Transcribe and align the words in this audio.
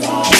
today. 0.00 0.35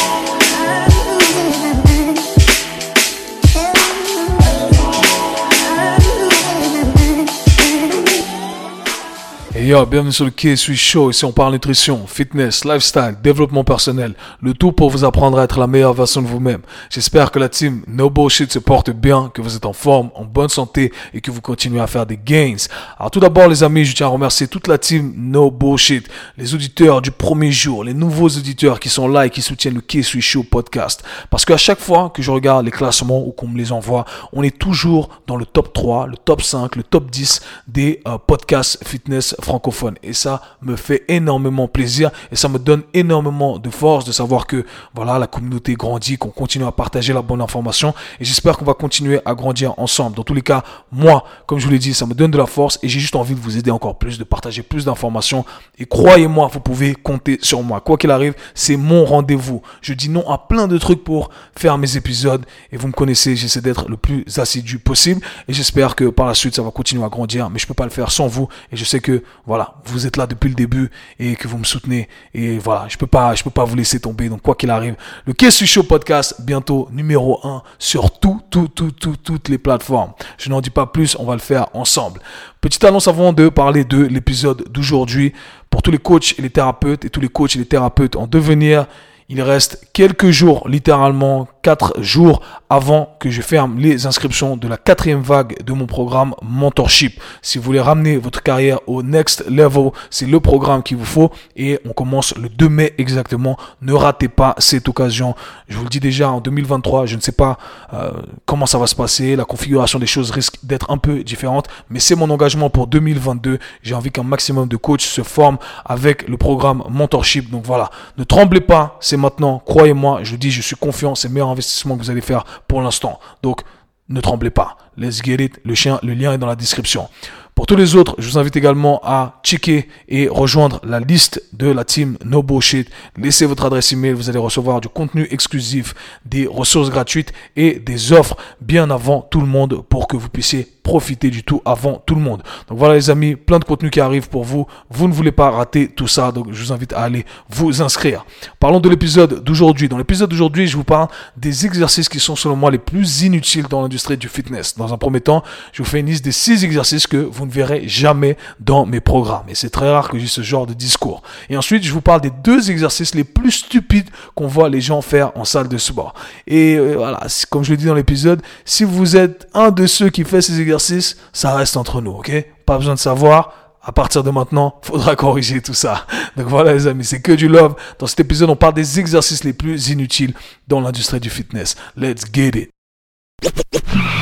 Yo, 9.66 9.84
bienvenue 9.84 10.12
sur 10.12 10.25
le 10.25 10.30
K-Sui 10.30 10.77
Show. 10.77 11.11
Ici, 11.11 11.25
on 11.25 11.32
parle 11.32 11.52
nutrition, 11.52 12.07
fitness, 12.07 12.64
lifestyle, 12.64 13.16
développement 13.20 13.64
personnel. 13.64 14.14
Le 14.40 14.54
tout 14.54 14.70
pour 14.70 14.90
vous 14.90 15.04
apprendre 15.04 15.40
à 15.40 15.43
être 15.43 15.58
la 15.58 15.66
meilleure 15.66 15.93
version 15.93 16.22
de 16.22 16.29
vous-même. 16.29 16.61
J'espère 16.89 17.32
que 17.32 17.40
la 17.40 17.48
team 17.48 17.82
No 17.89 18.08
Bullshit 18.08 18.52
se 18.52 18.61
porte 18.61 18.90
bien, 18.90 19.29
que 19.34 19.43
vous 19.43 19.57
êtes 19.57 19.66
en 19.66 19.72
forme, 19.72 20.11
en 20.14 20.25
bonne 20.25 20.48
santé 20.48 20.93
et 21.12 21.21
que 21.21 21.32
vous 21.32 21.40
continuez 21.40 21.80
à 21.80 21.89
faire 21.89 22.07
des 22.07 22.16
gains. 22.16 22.54
Alors, 22.96 23.11
tout 23.11 23.18
d'abord, 23.18 23.48
les 23.48 23.64
amis, 23.64 23.84
je 23.84 23.96
tiens 23.96 24.07
à 24.07 24.11
remercier 24.11 24.46
toute 24.46 24.68
la 24.68 24.79
team 24.79 25.12
No 25.16 25.50
Bullshit, 25.50 26.07
les 26.36 26.54
auditeurs 26.54 27.03
du 27.03 27.11
premier 27.11 27.50
jour, 27.50 27.82
les 27.82 27.94
nouveaux 27.94 28.29
auditeurs 28.29 28.79
qui 28.79 28.89
sont 28.89 29.08
là 29.08 29.26
et 29.26 29.30
qui 29.30 29.43
soutiennent 29.43 29.75
le 29.75 29.80
K-Sui 29.80 30.22
Show 30.22 30.44
podcast. 30.44 31.03
Parce 31.29 31.44
qu'à 31.44 31.57
chaque 31.57 31.80
fois 31.80 32.11
que 32.11 32.23
je 32.23 32.30
regarde 32.30 32.65
les 32.65 32.71
classements 32.71 33.27
ou 33.27 33.33
qu'on 33.33 33.48
me 33.48 33.59
les 33.59 33.73
envoie, 33.73 34.05
on 34.33 34.45
est 34.45 34.57
toujours 34.57 35.09
dans 35.27 35.37
le 35.37 35.45
top 35.45 35.73
3, 35.73 36.07
le 36.07 36.17
top 36.17 36.41
5, 36.41 36.77
le 36.77 36.85
top 36.85 37.11
10 37.11 37.41
des 37.67 38.01
euh, 38.07 38.17
podcasts 38.25 38.87
fitness 38.87 39.35
français 39.41 39.55
et 40.02 40.12
ça 40.12 40.42
me 40.62 40.77
fait 40.77 41.05
énormément 41.09 41.69
plaisir 41.69 42.10
et 42.30 42.37
ça 42.37 42.48
me 42.48 42.59
donne 42.59 42.83
énormément 42.95 43.59
de 43.59 43.70
force 43.70 44.05
de 44.05 44.12
savoir 44.12 44.46
que 44.46 44.65
voilà, 44.95 45.19
la 45.19 45.27
communauté 45.27 45.74
grandit, 45.74 46.16
qu'on 46.16 46.30
continue 46.30 46.65
à 46.65 46.73
partager 46.73 47.12
la 47.12 47.23
bonne 47.23 47.41
information 47.41 47.95
et 48.20 48.24
j'espère 48.24 48.56
qu'on 48.56 48.65
va 48.65 48.74
continuer 48.74 49.20
à 49.24 49.34
grandir 49.34 49.74
ensemble. 49.79 50.16
Dans 50.16 50.23
tous 50.23 50.34
les 50.34 50.42
cas, 50.42 50.62
moi, 50.92 51.24
comme 51.46 51.59
je 51.59 51.66
vous 51.66 51.73
l'ai 51.73 51.79
dit, 51.79 51.95
ça 51.95 52.06
me 52.06 52.15
donne 52.15 52.30
de 52.30 52.38
la 52.38 52.46
force 52.46 52.79
et 52.82 52.88
j'ai 52.88 53.01
juste 53.01 53.16
envie 53.16 53.34
de 53.34 53.41
vous 53.41 53.56
aider 53.56 53.70
encore 53.70 53.98
plus, 53.98 54.19
de 54.19 54.24
partager 54.24 54.62
plus 54.62 54.84
d'informations 54.84 55.45
et 55.79 55.87
croyez-moi, 55.87 56.48
vous 56.52 56.60
pouvez 56.60 56.95
compter 56.95 57.38
sur 57.43 57.62
moi. 57.62 57.80
Quoi 57.80 57.96
qu'il 57.96 58.10
arrive, 58.10 58.34
c'est 58.54 58.77
mon 58.77 59.04
rendez-vous. 59.04 59.62
Je 59.80 59.93
dis 59.95 60.09
non 60.09 60.29
à 60.30 60.38
plein 60.38 60.68
de 60.68 60.79
trucs 60.79 61.04
pour 61.04 61.30
faire 61.57 61.79
mes 61.79 61.96
épisodes 61.96 62.45
et 62.73 62.76
vous 62.76 62.88
me 62.88 62.93
connaissez, 62.93 63.37
j'essaie 63.37 63.60
d'être 63.60 63.88
le 63.88 63.96
plus 63.96 64.24
assidu 64.38 64.78
possible 64.78 65.20
et 65.48 65.52
j'espère 65.52 65.96
que 65.96 66.04
par 66.04 66.26
la 66.26 66.34
suite 66.34 66.54
ça 66.54 66.62
va 66.62 66.70
continuer 66.70 67.04
à 67.04 67.08
grandir 67.08 67.50
mais 67.50 67.58
je 67.58 67.66
peux 67.66 67.74
pas 67.74 67.84
le 67.84 67.91
faire 67.91 68.10
sans 68.10 68.26
vous 68.26 68.48
et 68.72 68.76
je 68.76 68.84
sais 68.84 69.00
que 69.00 69.22
voilà, 69.47 69.75
vous 69.84 70.06
êtes 70.06 70.16
là 70.16 70.27
depuis 70.27 70.48
le 70.48 70.55
début 70.55 70.91
et 71.20 71.36
que 71.36 71.47
vous 71.47 71.56
me 71.56 71.64
soutenez. 71.64 72.08
Et 72.34 72.58
voilà, 72.58 72.86
je 72.89 72.97
peux 72.97 73.06
pas, 73.06 73.34
je 73.34 73.44
peux 73.44 73.50
pas 73.50 73.64
vous 73.64 73.77
laisser 73.77 74.00
tomber. 74.00 74.28
Donc, 74.28 74.42
quoi 74.42 74.56
qu'il 74.56 74.70
arrive, 74.70 74.97
le 75.25 75.33
Qu'est-ce 75.33 75.64
Show 75.64 75.84
podcast, 75.84 76.34
bientôt 76.41 76.88
numéro 76.91 77.41
1 77.44 77.62
sur 77.78 78.19
tout, 78.19 78.41
tout, 78.50 78.69
tout, 78.69 78.91
tout, 78.91 79.16
toutes 79.16 79.48
les 79.48 79.58
plateformes. 79.58 80.12
Je 80.38 80.50
n'en 80.50 80.61
dis 80.61 80.70
pas 80.70 80.86
plus, 80.86 81.16
on 81.19 81.25
va 81.25 81.34
le 81.34 81.41
faire 81.41 81.69
ensemble. 81.75 82.20
Petite 82.61 82.83
annonce 82.84 83.06
avant 83.06 83.33
de 83.33 83.48
parler 83.48 83.84
de 83.84 84.03
l'épisode 84.03 84.64
d'aujourd'hui. 84.69 85.33
Pour 85.70 85.83
tous 85.83 85.91
les 85.91 85.98
coachs 85.98 86.34
et 86.38 86.42
les 86.42 86.50
thérapeutes 86.50 87.05
et 87.05 87.10
tous 87.10 87.20
les 87.20 87.28
coachs 87.28 87.55
et 87.55 87.58
les 87.58 87.66
thérapeutes 87.66 88.16
en 88.16 88.27
devenir, 88.27 88.86
il 89.28 89.42
reste 89.42 89.88
quelques 89.92 90.31
jours, 90.31 90.69
littéralement 90.69 91.48
4 91.67 92.00
jours 92.00 92.42
avant 92.70 93.17
que 93.19 93.28
je 93.28 93.42
ferme 93.42 93.81
les 93.81 94.06
inscriptions 94.06 94.56
de 94.56 94.69
la 94.69 94.77
quatrième 94.77 95.20
vague 95.20 95.64
de 95.64 95.72
mon 95.72 95.86
programme 95.86 96.33
Mentorship. 96.41 97.20
Si 97.42 97.59
vous 97.59 97.64
voulez 97.64 97.81
ramener 97.81 98.19
votre 98.19 98.41
carrière 98.41 98.78
au 98.86 99.03
next 99.03 99.45
level, 99.50 99.91
c'est 100.09 100.27
le 100.27 100.39
programme 100.39 100.84
qu'il 100.84 100.97
vous 100.97 101.05
faut 101.05 101.33
et 101.56 101.81
on 101.84 101.92
commence 101.92 102.37
le 102.37 102.48
2 102.48 102.69
mai 102.69 102.94
exactement. 102.98 103.56
Ne 103.83 103.94
ratez 103.94 104.28
pas 104.28 104.55
cette 104.59 104.89
occasion. 104.89 105.34
Je 105.67 105.77
vous 105.77 105.83
le 105.83 105.89
dis 105.89 105.98
déjà 105.98 106.31
en 106.31 106.41
2023, 106.41 107.06
je 107.06 107.17
ne 107.17 107.20
sais 107.20 107.33
pas 107.33 107.59
euh, 107.92 108.12
comment 108.44 108.67
ça 108.67 108.78
va 108.78 108.87
se 108.87 108.94
passer. 108.94 109.34
La 109.34 109.44
configuration 109.44 109.98
des 109.98 110.06
choses 110.06 110.31
risque 110.31 110.59
d'être 110.62 110.89
un 110.89 110.98
peu 110.98 111.25
différente, 111.25 111.67
mais 111.91 111.98
c'est 111.98 112.14
mon 112.14 112.31
engagement 112.31 112.70
pour 112.70 112.87
2022. 112.87 113.59
J'ai 113.83 113.94
envie 113.97 114.12
qu'un 114.12 114.22
maximum 114.22 114.69
de 114.69 114.77
coachs 114.77 115.00
se 115.00 115.25
forment 115.25 115.59
avec 115.84 116.28
le 116.28 116.37
programme 116.37 116.84
Mentorship. 116.89 117.50
Donc 117.50 117.64
voilà, 117.64 117.91
ne 118.19 118.22
tremblez 118.22 118.61
pas, 118.61 118.98
c'est 119.00 119.17
maintenant. 119.17 119.61
Croyez-moi, 119.67 120.20
je 120.22 120.37
dis, 120.37 120.53
je 120.53 120.62
suis 120.62 120.77
confiant, 120.77 121.17
c'est 121.17 121.28
meilleur 121.28 121.55
investissement 121.56 121.96
que 121.96 122.02
vous 122.02 122.10
allez 122.10 122.20
faire 122.20 122.44
pour 122.68 122.82
l'instant. 122.82 123.18
Donc, 123.42 123.62
ne 124.08 124.20
tremblez 124.20 124.50
pas. 124.50 124.76
Let's 124.96 125.22
get 125.22 125.42
it. 125.42 125.60
Le, 125.64 125.74
chien, 125.74 125.98
le 126.02 126.14
lien 126.14 126.32
est 126.32 126.38
dans 126.38 126.47
la 126.47 126.54
description. 126.54 127.08
Pour 127.56 127.66
tous 127.66 127.75
les 127.75 127.97
autres, 127.97 128.14
je 128.19 128.28
vous 128.28 128.38
invite 128.38 128.54
également 128.56 129.00
à 129.03 129.41
checker 129.42 129.88
et 130.08 130.28
rejoindre 130.28 130.78
la 130.84 131.00
liste 131.00 131.42
de 131.54 131.69
la 131.69 131.84
team 131.84 132.19
No 132.22 132.42
Bullshit. 132.42 132.91
Laissez 133.16 133.47
votre 133.47 133.64
adresse 133.64 133.92
email, 133.92 134.12
vous 134.12 134.28
allez 134.28 134.38
recevoir 134.38 134.82
du 134.82 134.88
contenu 134.88 135.26
exclusif, 135.31 135.94
des 136.26 136.47
ressources 136.47 136.91
gratuites 136.91 137.32
et 137.56 137.78
des 137.78 138.12
offres 138.12 138.36
bien 138.60 138.91
avant 138.91 139.22
tout 139.22 139.41
le 139.41 139.47
monde 139.47 139.82
pour 139.88 140.06
que 140.06 140.19
vous 140.19 140.28
puissiez 140.28 140.75
profiter 140.86 141.30
du 141.30 141.42
tout 141.42 141.60
avant 141.64 142.00
tout 142.06 142.14
le 142.14 142.20
monde. 142.20 142.44
Donc 142.69 142.78
voilà 142.78 142.94
les 142.94 143.10
amis, 143.10 143.34
plein 143.34 143.58
de 143.58 143.64
contenu 143.64 143.91
qui 143.91 144.00
arrive 144.00 144.28
pour 144.28 144.44
vous. 144.44 144.69
Vous 144.88 145.08
ne 145.08 145.12
voulez 145.12 145.32
pas 145.32 145.50
rater 145.50 145.88
tout 145.88 146.06
ça, 146.06 146.30
donc 146.30 146.47
je 146.52 146.62
vous 146.62 146.72
invite 146.72 146.92
à 146.92 147.00
aller 147.00 147.26
vous 147.50 147.82
inscrire. 147.82 148.24
Parlons 148.60 148.78
de 148.78 148.88
l'épisode 148.88 149.42
d'aujourd'hui. 149.42 149.88
Dans 149.88 149.98
l'épisode 149.98 150.30
d'aujourd'hui, 150.30 150.69
je 150.69 150.76
vous 150.76 150.84
parle 150.84 151.08
des 151.36 151.66
exercices 151.66 152.08
qui 152.08 152.20
sont 152.20 152.36
selon 152.36 152.54
moi 152.54 152.70
les 152.70 152.78
plus 152.78 153.22
inutiles 153.22 153.66
dans 153.66 153.82
l'industrie 153.82 154.16
du 154.16 154.28
fitness. 154.28 154.76
Dans 154.76 154.94
un 154.94 154.96
premier 154.96 155.20
temps, 155.20 155.42
je 155.72 155.82
vous 155.82 155.88
fais 155.88 155.98
une 155.98 156.06
liste 156.06 156.25
des 156.25 156.30
six 156.30 156.64
exercices 156.64 157.08
que 157.08 157.16
vous 157.16 157.46
ne 157.46 157.50
verrez 157.50 157.88
jamais 157.88 158.36
dans 158.60 158.86
mes 158.86 159.00
programmes. 159.00 159.48
Et 159.48 159.56
c'est 159.56 159.70
très 159.70 159.91
rare 159.91 160.08
que 160.08 160.20
j'ai 160.20 160.28
ce 160.28 160.42
genre 160.42 160.69
de 160.69 160.72
discours. 160.72 161.20
Et 161.50 161.56
ensuite, 161.56 161.82
je 161.82 161.92
vous 161.92 162.00
parle 162.00 162.20
des 162.20 162.32
deux 162.44 162.70
exercices 162.70 163.16
les 163.16 163.25
plus 163.25 163.50
stupides 163.50 164.08
qu'on 164.36 164.46
voit 164.46 164.69
les 164.69 164.80
gens 164.80 165.02
faire 165.02 165.32
en 165.34 165.44
salle 165.44 165.66
de 165.66 165.78
sport. 165.78 166.14
Et 166.46 166.76
euh, 166.76 166.94
voilà, 166.96 167.26
comme 167.50 167.64
je 167.64 167.72
l'ai 167.72 167.76
dit 167.76 167.86
dans 167.86 167.94
l'épisode, 167.94 168.41
si 168.64 168.84
vous 168.84 169.16
êtes 169.16 169.48
un 169.52 169.72
de 169.72 169.88
ceux 169.88 170.10
qui 170.10 170.22
fait 170.22 170.42
ces 170.42 170.60
exercices, 170.60 170.75
ça 170.78 171.54
reste 171.54 171.76
entre 171.76 172.00
nous, 172.00 172.12
ok? 172.12 172.32
Pas 172.64 172.78
besoin 172.78 172.94
de 172.94 172.98
savoir. 172.98 173.53
À 173.82 173.92
partir 173.92 174.25
de 174.25 174.31
maintenant, 174.31 174.81
faudra 174.82 175.14
corriger 175.14 175.60
tout 175.60 175.75
ça. 175.75 176.06
Donc 176.37 176.47
voilà 176.48 176.72
les 176.72 176.87
amis, 176.87 177.04
c'est 177.04 177.20
que 177.20 177.32
du 177.32 177.48
love. 177.48 177.76
Dans 177.98 178.06
cet 178.06 178.20
épisode, 178.20 178.50
on 178.50 178.56
parle 178.56 178.75
des 178.75 178.98
exercices 178.98 179.44
les 179.44 179.53
plus 179.53 179.91
inutiles 179.91 180.34
dans 180.66 180.81
l'industrie 180.81 181.20
du 181.20 181.31
fitness. 181.31 181.76
Let's 181.97 182.25
get 182.32 182.59
it. 182.59 182.75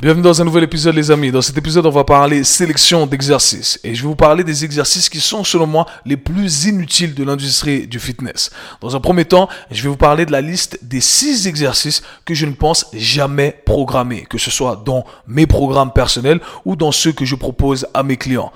Bienvenue 0.02 0.24
dans 0.24 0.42
un 0.42 0.44
nouvel 0.44 0.64
épisode 0.64 0.94
les 0.94 1.10
amis. 1.10 1.30
Dans 1.30 1.40
cet 1.40 1.56
épisode, 1.56 1.86
on 1.86 1.90
va 1.90 2.04
parler 2.04 2.44
sélection 2.44 3.06
d'exercices. 3.06 3.80
Et 3.84 3.94
je 3.94 4.02
vais 4.02 4.08
vous 4.08 4.16
parler 4.16 4.44
des 4.44 4.64
exercices 4.64 5.08
qui 5.08 5.20
sont 5.20 5.44
selon 5.44 5.66
moi 5.66 5.86
les 6.04 6.16
plus 6.16 6.66
inutiles 6.66 7.14
de 7.14 7.24
l'industrie 7.24 7.86
du 7.86 7.98
fitness. 8.00 8.50
Dans 8.80 8.94
un 8.96 9.00
premier 9.00 9.24
temps, 9.24 9.48
je 9.70 9.82
vais 9.82 9.88
vous 9.88 9.96
parler 9.96 10.26
de 10.26 10.32
la 10.32 10.40
liste 10.40 10.78
des 10.82 11.00
six 11.00 11.46
exercices 11.46 12.02
que 12.24 12.34
je 12.34 12.44
ne 12.44 12.52
pense 12.52 12.86
jamais 12.92 13.56
programmer, 13.64 14.26
que 14.28 14.36
ce 14.36 14.50
soit 14.50 14.82
dans 14.84 15.04
mes 15.26 15.46
programmes 15.46 15.92
personnels 15.92 16.40
ou 16.64 16.76
dans 16.76 16.92
ceux 16.92 17.12
que 17.12 17.24
je 17.24 17.36
propose 17.36 17.86
à 17.94 18.02
mes 18.02 18.16
clients. 18.16 18.52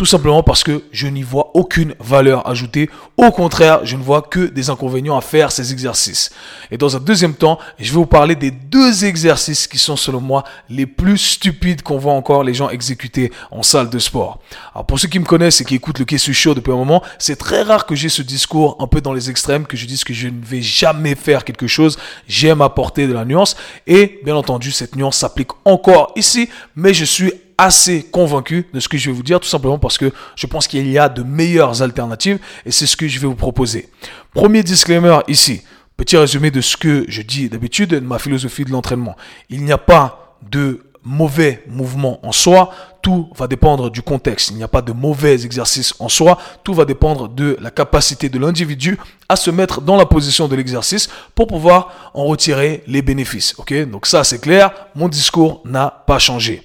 Tout 0.00 0.06
simplement 0.06 0.42
parce 0.42 0.64
que 0.64 0.84
je 0.92 1.08
n'y 1.08 1.22
vois 1.22 1.50
aucune 1.52 1.94
valeur 2.00 2.48
ajoutée. 2.48 2.88
Au 3.18 3.30
contraire, 3.30 3.80
je 3.84 3.96
ne 3.96 4.02
vois 4.02 4.22
que 4.22 4.46
des 4.46 4.70
inconvénients 4.70 5.18
à 5.18 5.20
faire 5.20 5.52
ces 5.52 5.72
exercices. 5.72 6.30
Et 6.70 6.78
dans 6.78 6.96
un 6.96 7.00
deuxième 7.00 7.34
temps, 7.34 7.58
je 7.78 7.84
vais 7.90 7.98
vous 7.98 8.06
parler 8.06 8.34
des 8.34 8.50
deux 8.50 9.04
exercices 9.04 9.68
qui 9.68 9.76
sont 9.76 9.96
selon 9.96 10.22
moi 10.22 10.44
les 10.70 10.86
plus 10.86 11.18
stupides 11.18 11.82
qu'on 11.82 11.98
voit 11.98 12.14
encore 12.14 12.44
les 12.44 12.54
gens 12.54 12.70
exécuter 12.70 13.30
en 13.50 13.62
salle 13.62 13.90
de 13.90 13.98
sport. 13.98 14.38
Alors 14.74 14.86
pour 14.86 14.98
ceux 14.98 15.08
qui 15.08 15.18
me 15.18 15.26
connaissent 15.26 15.60
et 15.60 15.66
qui 15.66 15.74
écoutent 15.74 15.98
le 15.98 16.06
Kessu 16.06 16.32
Show 16.32 16.54
depuis 16.54 16.72
un 16.72 16.76
moment, 16.76 17.02
c'est 17.18 17.36
très 17.36 17.60
rare 17.60 17.84
que 17.84 17.94
j'ai 17.94 18.08
ce 18.08 18.22
discours 18.22 18.78
un 18.80 18.86
peu 18.86 19.02
dans 19.02 19.12
les 19.12 19.28
extrêmes, 19.28 19.66
que 19.66 19.76
je 19.76 19.84
dise 19.84 20.04
que 20.04 20.14
je 20.14 20.28
ne 20.28 20.42
vais 20.42 20.62
jamais 20.62 21.14
faire 21.14 21.44
quelque 21.44 21.66
chose. 21.66 21.98
J'aime 22.26 22.62
apporter 22.62 23.06
de 23.06 23.12
la 23.12 23.26
nuance. 23.26 23.54
Et 23.86 24.18
bien 24.24 24.34
entendu, 24.34 24.72
cette 24.72 24.96
nuance 24.96 25.18
s'applique 25.18 25.50
encore 25.66 26.14
ici, 26.16 26.48
mais 26.74 26.94
je 26.94 27.04
suis 27.04 27.34
assez 27.60 28.04
convaincu 28.04 28.66
de 28.72 28.80
ce 28.80 28.88
que 28.88 28.96
je 28.96 29.10
vais 29.10 29.16
vous 29.16 29.22
dire, 29.22 29.38
tout 29.38 29.48
simplement 29.48 29.78
parce 29.78 29.98
que 29.98 30.10
je 30.34 30.46
pense 30.46 30.66
qu'il 30.66 30.90
y 30.90 30.98
a 30.98 31.10
de 31.10 31.22
meilleures 31.22 31.82
alternatives 31.82 32.38
et 32.64 32.70
c'est 32.70 32.86
ce 32.86 32.96
que 32.96 33.06
je 33.06 33.20
vais 33.20 33.26
vous 33.26 33.34
proposer. 33.34 33.90
Premier 34.32 34.62
disclaimer 34.62 35.18
ici, 35.28 35.60
petit 35.98 36.16
résumé 36.16 36.50
de 36.50 36.62
ce 36.62 36.78
que 36.78 37.04
je 37.08 37.20
dis 37.20 37.50
d'habitude, 37.50 37.90
de 37.90 38.00
ma 38.00 38.18
philosophie 38.18 38.64
de 38.64 38.70
l'entraînement. 38.70 39.14
Il 39.50 39.62
n'y 39.62 39.72
a 39.72 39.78
pas 39.78 40.38
de 40.50 40.80
mauvais 41.04 41.62
mouvement 41.66 42.18
en 42.26 42.32
soi, 42.32 42.70
tout 43.02 43.28
va 43.36 43.46
dépendre 43.46 43.90
du 43.90 44.00
contexte. 44.00 44.50
Il 44.50 44.56
n'y 44.56 44.62
a 44.62 44.68
pas 44.68 44.80
de 44.80 44.92
mauvais 44.92 45.44
exercice 45.44 45.94
en 45.98 46.08
soi, 46.08 46.38
tout 46.64 46.72
va 46.72 46.86
dépendre 46.86 47.28
de 47.28 47.58
la 47.60 47.70
capacité 47.70 48.30
de 48.30 48.38
l'individu 48.38 48.98
à 49.28 49.36
se 49.36 49.50
mettre 49.50 49.82
dans 49.82 49.96
la 49.96 50.06
position 50.06 50.48
de 50.48 50.56
l'exercice 50.56 51.10
pour 51.34 51.46
pouvoir 51.46 52.10
en 52.14 52.24
retirer 52.24 52.82
les 52.86 53.02
bénéfices. 53.02 53.54
Ok, 53.58 53.74
donc 53.90 54.06
ça 54.06 54.24
c'est 54.24 54.40
clair, 54.40 54.70
mon 54.94 55.08
discours 55.08 55.60
n'a 55.66 55.90
pas 56.06 56.18
changé. 56.18 56.62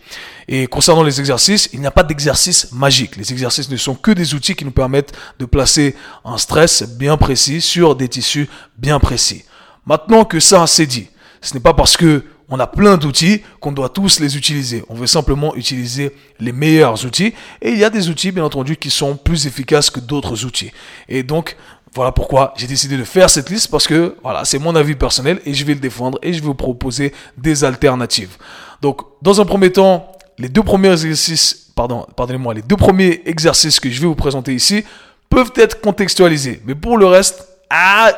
Et 0.47 0.67
concernant 0.67 1.03
les 1.03 1.19
exercices, 1.19 1.69
il 1.73 1.79
n'y 1.79 1.87
a 1.87 1.91
pas 1.91 2.03
d'exercice 2.03 2.71
magique. 2.71 3.15
Les 3.15 3.31
exercices 3.31 3.69
ne 3.69 3.77
sont 3.77 3.95
que 3.95 4.11
des 4.11 4.33
outils 4.33 4.55
qui 4.55 4.65
nous 4.65 4.71
permettent 4.71 5.13
de 5.39 5.45
placer 5.45 5.95
un 6.23 6.37
stress 6.37 6.83
bien 6.83 7.17
précis 7.17 7.61
sur 7.61 7.95
des 7.95 8.07
tissus 8.07 8.47
bien 8.77 8.99
précis. 8.99 9.43
Maintenant 9.85 10.25
que 10.25 10.39
ça 10.39 10.67
c'est 10.67 10.85
dit, 10.85 11.07
ce 11.41 11.53
n'est 11.53 11.59
pas 11.59 11.73
parce 11.73 11.97
que 11.97 12.23
on 12.49 12.59
a 12.59 12.67
plein 12.67 12.97
d'outils 12.97 13.41
qu'on 13.59 13.71
doit 13.71 13.89
tous 13.89 14.19
les 14.19 14.37
utiliser. 14.37 14.83
On 14.89 14.93
veut 14.93 15.07
simplement 15.07 15.55
utiliser 15.55 16.11
les 16.39 16.51
meilleurs 16.51 17.03
outils. 17.05 17.33
Et 17.61 17.71
il 17.71 17.77
y 17.77 17.83
a 17.83 17.89
des 17.89 18.09
outils, 18.09 18.31
bien 18.31 18.43
entendu, 18.43 18.77
qui 18.77 18.91
sont 18.91 19.15
plus 19.15 19.47
efficaces 19.47 19.89
que 19.89 19.99
d'autres 19.99 20.45
outils. 20.45 20.71
Et 21.09 21.23
donc, 21.23 21.55
voilà 21.95 22.11
pourquoi 22.11 22.53
j'ai 22.57 22.67
décidé 22.67 22.97
de 22.97 23.03
faire 23.03 23.29
cette 23.29 23.49
liste 23.49 23.71
parce 23.71 23.87
que 23.87 24.15
voilà, 24.21 24.45
c'est 24.45 24.59
mon 24.59 24.75
avis 24.75 24.95
personnel 24.95 25.39
et 25.45 25.53
je 25.53 25.65
vais 25.65 25.73
le 25.73 25.79
défendre 25.79 26.19
et 26.21 26.33
je 26.33 26.39
vais 26.39 26.45
vous 26.45 26.53
proposer 26.53 27.13
des 27.37 27.63
alternatives. 27.63 28.37
Donc, 28.81 29.01
dans 29.21 29.39
un 29.39 29.45
premier 29.45 29.71
temps, 29.71 30.11
les 30.37 30.49
deux 30.49 30.63
premiers 30.63 30.91
exercices, 30.91 31.71
pardon, 31.75 32.05
pardonnez-moi, 32.15 32.53
les 32.53 32.61
deux 32.61 32.75
premiers 32.75 33.21
exercices 33.25 33.79
que 33.79 33.89
je 33.89 34.01
vais 34.01 34.07
vous 34.07 34.15
présenter 34.15 34.53
ici 34.53 34.83
peuvent 35.29 35.53
être 35.55 35.81
contextualisés. 35.81 36.61
Mais 36.65 36.75
pour 36.75 36.97
le 36.97 37.05
reste, 37.05 37.47
ah, 37.69 38.11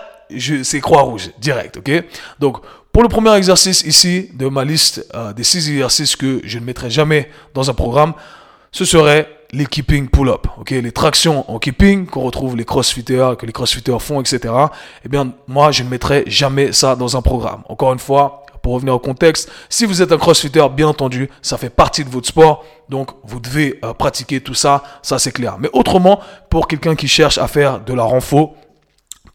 c'est 0.64 0.80
croix 0.82 1.02
rouge, 1.02 1.32
direct, 1.40 1.78
ok? 1.78 2.04
Donc, 2.40 2.58
pour 2.92 3.04
le 3.04 3.10
premier 3.10 3.36
exercice 3.36 3.82
ici 3.82 4.30
de 4.34 4.48
ma 4.48 4.66
liste 4.66 5.06
euh, 5.14 5.32
des 5.34 5.44
six 5.44 5.70
exercices 5.70 6.16
que 6.16 6.42
je 6.44 6.58
ne 6.58 6.66
mettrai 6.66 6.90
jamais 6.90 7.30
dans 7.54 7.70
un 7.70 7.74
programme, 7.74 8.14
ce 8.72 8.86
serait 8.86 9.30
les 9.52 9.66
keeping 9.66 10.10
pull-up, 10.10 10.48
ok, 10.58 10.72
les 10.72 10.92
tractions 10.92 11.50
en 11.50 11.60
keeping 11.60 12.06
qu'on 12.06 12.22
retrouve 12.22 12.58
les 12.58 12.66
crossfitters, 12.66 13.34
que 13.38 13.46
les 13.46 13.54
crossfitters 13.54 14.00
font, 14.00 14.20
etc. 14.20 14.54
Eh 15.06 15.10
bien, 15.10 15.32
moi, 15.48 15.72
je 15.72 15.84
ne 15.84 15.90
mettrai 15.90 16.24
jamais 16.28 16.74
ça 16.74 16.96
dans 16.96 17.16
un 17.16 17.22
programme. 17.22 17.62
Encore 17.70 17.94
une 17.94 18.00
fois, 18.00 18.46
pour 18.68 18.74
revenir 18.74 18.96
au 18.96 19.00
contexte, 19.00 19.50
si 19.70 19.86
vous 19.86 20.02
êtes 20.02 20.12
un 20.12 20.18
crossfitter, 20.18 20.68
bien 20.76 20.90
entendu, 20.90 21.30
ça 21.42 21.58
fait 21.58 21.70
partie 21.70 22.04
de 22.04 22.10
votre 22.10 22.28
sport, 22.28 22.66
donc 22.90 23.12
vous 23.24 23.40
devez 23.40 23.80
euh, 23.86 23.94
pratiquer 23.94 24.42
tout 24.42 24.56
ça, 24.56 24.84
ça 25.02 25.20
c'est 25.20 25.32
clair. 25.32 25.56
Mais 25.58 25.70
autrement, 25.72 26.20
pour 26.50 26.68
quelqu'un 26.68 26.94
qui 26.94 27.08
cherche 27.08 27.38
à 27.38 27.48
faire 27.48 27.80
de 27.80 27.94
la 27.94 28.04
renfo, 28.04 28.56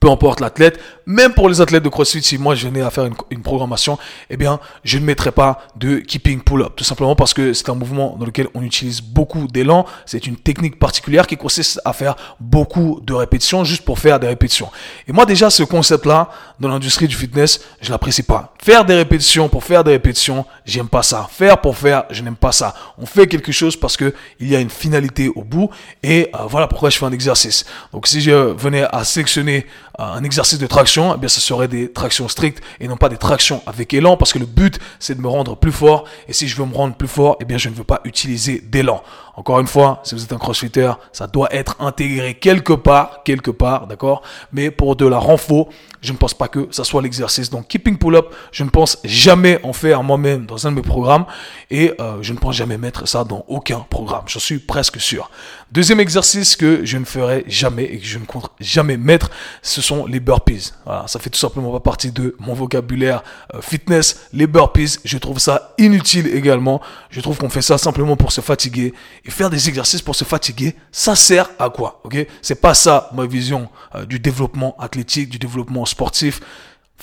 peu 0.00 0.11
importe 0.11 0.40
l'athlète, 0.40 0.79
même 1.06 1.32
pour 1.32 1.49
les 1.49 1.60
athlètes 1.60 1.82
de 1.82 1.88
CrossFit, 1.88 2.22
si 2.22 2.38
moi 2.38 2.54
je 2.54 2.66
venais 2.66 2.82
à 2.82 2.90
faire 2.90 3.04
une, 3.31 3.43
programmation, 3.43 3.99
eh 4.31 4.37
bien, 4.37 4.60
je 4.84 4.99
ne 4.99 5.04
mettrais 5.04 5.32
pas 5.32 5.66
de 5.76 5.96
keeping 5.96 6.40
pull-up. 6.40 6.75
Tout 6.76 6.84
simplement 6.84 7.16
parce 7.16 7.34
que 7.34 7.52
c'est 7.52 7.69
un 7.69 7.75
mouvement 7.75 8.16
dans 8.19 8.26
lequel 8.26 8.49
on 8.54 8.62
utilise 8.62 9.00
beaucoup 9.00 9.49
d'élan. 9.49 9.84
C'est 10.06 10.26
une 10.26 10.37
technique 10.37 10.78
particulière 10.78 11.26
qui 11.26 11.37
consiste 11.37 11.81
à 11.84 11.93
faire 11.93 12.16
beaucoup 12.38 13.00
de 13.02 13.12
répétitions 13.14 13.64
juste 13.64 13.84
pour 13.84 13.99
faire 13.99 14.20
des 14.20 14.28
répétitions. 14.28 14.70
Et 15.08 15.12
moi, 15.12 15.26
déjà, 15.26 15.50
ce 15.50 15.62
concept-là, 15.62 16.31
dans 16.60 16.69
l'industrie 16.69 17.08
du 17.08 17.16
fitness, 17.16 17.60
je 17.81 17.90
l'apprécie 17.90 18.22
pas. 18.22 18.55
Faire 18.62 18.84
des 18.84 18.94
répétitions 18.94 19.48
pour 19.48 19.64
faire 19.64 19.82
des 19.82 19.93
répétitions, 19.93 20.46
j'aime 20.64 20.88
pas 20.88 21.02
ça. 21.02 21.28
Faire 21.31 21.60
pour 21.60 21.76
faire, 21.76 22.05
je 22.10 22.22
n'aime 22.22 22.37
pas 22.37 22.52
ça. 22.52 22.75
On 22.98 23.06
fait 23.06 23.26
quelque 23.26 23.50
chose 23.50 23.76
parce 23.76 23.96
que 23.96 24.14
il 24.38 24.48
y 24.48 24.55
a 24.55 24.60
une 24.60 24.70
finalité 24.70 25.28
au 25.34 25.43
bout. 25.43 25.70
Et 26.02 26.28
euh, 26.34 26.44
voilà 26.48 26.69
pourquoi 26.69 26.90
je 26.90 26.98
fais 26.98 27.06
un 27.06 27.12
exercice. 27.12 27.64
Donc, 27.93 28.06
si 28.06 28.20
je 28.20 28.31
venais 28.31 28.84
à 28.93 29.05
sélectionner 29.05 29.66
euh, 29.98 30.05
un 30.05 30.22
exercice 30.22 30.58
de 30.58 30.66
traction, 30.66 30.92
eh 30.97 31.19
bien, 31.19 31.29
ce 31.29 31.41
serait 31.41 31.69
des 31.69 31.93
tractions 31.93 32.29
strictes 32.29 32.62
et 32.81 32.89
non 32.89 32.97
pas 32.97 33.09
des 33.09 33.17
tractions 33.17 33.62
avec 33.67 33.94
élan 33.94 34.17
parce 34.17 34.33
que 34.33 34.39
le 34.39 34.47
but, 34.47 34.79
c'est 34.99 35.15
de 35.15 35.21
me 35.21 35.29
rendre 35.29 35.56
plus 35.56 35.73
fort. 35.73 36.05
Et 36.29 36.33
si 36.33 36.49
je 36.49 36.56
veux 36.56 36.67
me 36.67 36.75
rendre 36.75 36.94
plus 36.94 37.09
fort, 37.09 37.37
eh 37.41 37.44
bien, 37.44 37.59
je 37.59 37.69
ne 37.69 37.75
veux 37.75 37.85
pas 37.85 38.00
utiliser 38.05 38.61
d'élan. 38.61 39.03
Encore 39.34 39.61
une 39.61 39.67
fois, 39.67 40.00
si 40.05 40.14
vous 40.14 40.23
êtes 40.23 40.32
un 40.32 40.38
crossfitter, 40.38 40.93
ça 41.12 41.26
doit 41.26 41.52
être 41.55 41.76
intégré 41.81 42.34
quelque 42.34 42.75
part, 42.75 43.23
quelque 43.25 43.50
part, 43.50 43.87
d'accord? 43.87 44.23
Mais 44.52 44.70
pour 44.70 44.94
de 44.94 45.06
la 45.06 45.19
renfort, 45.19 45.69
je 46.02 46.12
ne 46.12 46.19
pense 46.19 46.34
pas 46.34 46.49
que 46.49 46.69
ça 46.70 46.84
soit 46.84 47.00
l'exercice. 47.00 47.49
Donc, 47.49 47.69
keeping 47.69 47.96
pull-up, 47.96 48.34
je 48.50 48.64
ne 48.64 48.69
pense 48.69 48.99
jamais 49.05 49.61
en 49.62 49.73
faire 49.73 50.02
moi-même 50.02 50.46
dans 50.46 50.67
un 50.67 50.70
de 50.73 50.76
mes 50.76 50.82
programmes 50.82 51.25
et 51.70 51.93
euh, 52.00 52.19
je 52.23 52.32
ne 52.32 52.38
pense 52.38 52.56
jamais 52.56 52.76
mettre 52.76 53.06
ça 53.06 53.25
dans 53.25 53.44
aucun 53.49 53.81
programme. 53.88 54.25
J'en 54.26 54.40
suis 54.40 54.58
presque 54.58 55.00
sûr. 55.00 55.31
Deuxième 55.70 56.00
exercice 56.00 56.56
que 56.56 56.84
je 56.84 56.99
ne 56.99 57.05
ferai 57.05 57.44
jamais 57.46 57.84
et 57.84 57.99
que 57.99 58.05
je 58.05 58.19
ne 58.19 58.25
compte 58.25 58.50
jamais 58.61 58.96
mettre, 58.96 59.31
ce 59.62 59.81
sont 59.81 60.05
les 60.06 60.20
burpees. 60.20 60.73
Voilà, 60.84 61.06
ça 61.06 61.19
fait 61.19 61.31
tout 61.31 61.38
simplement 61.38 61.73
pas 61.73 61.81
partie 61.81 62.12
de 62.12 62.37
mon 62.40 62.52
vocabulaire 62.52 63.23
euh, 63.55 63.62
fitness. 63.62 64.26
Les 64.32 64.46
burpees, 64.46 64.99
je 65.05 65.19
trouve 65.19 65.38
ça 65.38 65.73
inutile 65.79 66.26
également. 66.34 66.82
Je 67.11 67.20
trouve 67.20 67.38
qu'on 67.38 67.49
fait 67.49 67.62
ça 67.62 67.79
simplement 67.79 68.17
pour 68.17 68.32
se 68.32 68.40
fatiguer 68.40 68.93
et 69.24 69.30
faire 69.30 69.50
des 69.50 69.69
exercices 69.69 70.02
pour 70.02 70.16
se 70.16 70.24
fatiguer. 70.24 70.74
Ça 70.90 71.14
sert 71.14 71.48
à 71.58 71.70
quoi 71.70 72.00
Ok? 72.04 72.16
C'est 72.40 72.60
pas 72.60 72.74
ça 72.74 73.10
ma 73.14 73.26
vision 73.26 73.69
euh, 73.94 74.04
du 74.04 74.19
développement 74.19 74.76
athlétique, 74.78 75.28
du 75.28 75.38
développement 75.38 75.84
sportif. 75.84 76.40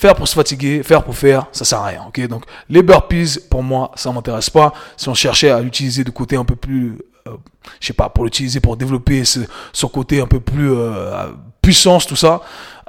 Faire 0.00 0.14
pour 0.14 0.26
se 0.26 0.34
fatiguer, 0.34 0.82
faire 0.82 1.04
pour 1.04 1.14
faire, 1.14 1.46
ça 1.52 1.66
sert 1.66 1.78
à 1.78 1.86
rien. 1.86 2.04
Ok, 2.08 2.26
donc 2.26 2.44
les 2.70 2.82
burpees, 2.82 3.38
pour 3.50 3.62
moi, 3.62 3.90
ça 3.96 4.10
m'intéresse 4.10 4.48
pas. 4.48 4.72
Si 4.96 5.10
on 5.10 5.14
cherchait 5.14 5.50
à 5.50 5.60
l'utiliser 5.60 6.04
de 6.04 6.10
côté 6.10 6.36
un 6.36 6.44
peu 6.46 6.56
plus, 6.56 6.96
euh, 7.26 7.32
je 7.80 7.88
sais 7.88 7.92
pas, 7.92 8.08
pour 8.08 8.24
l'utiliser 8.24 8.60
pour 8.60 8.78
développer 8.78 9.26
ce, 9.26 9.40
son 9.74 9.88
côté 9.88 10.22
un 10.22 10.26
peu 10.26 10.40
plus 10.40 10.72
euh, 10.72 11.26
puissance, 11.60 12.06
tout 12.06 12.16
ça, 12.16 12.40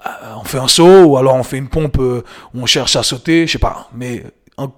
euh, 0.06 0.36
on 0.40 0.46
fait 0.46 0.60
un 0.60 0.70
saut 0.70 1.04
ou 1.04 1.18
alors 1.18 1.36
on 1.36 1.44
fait 1.44 1.58
une 1.58 1.68
pompe 1.68 1.98
où 1.98 2.24
on 2.54 2.66
cherche 2.66 2.96
à 2.96 3.04
sauter, 3.04 3.46
je 3.46 3.52
sais 3.52 3.60
pas. 3.60 3.90
Mais 3.94 4.24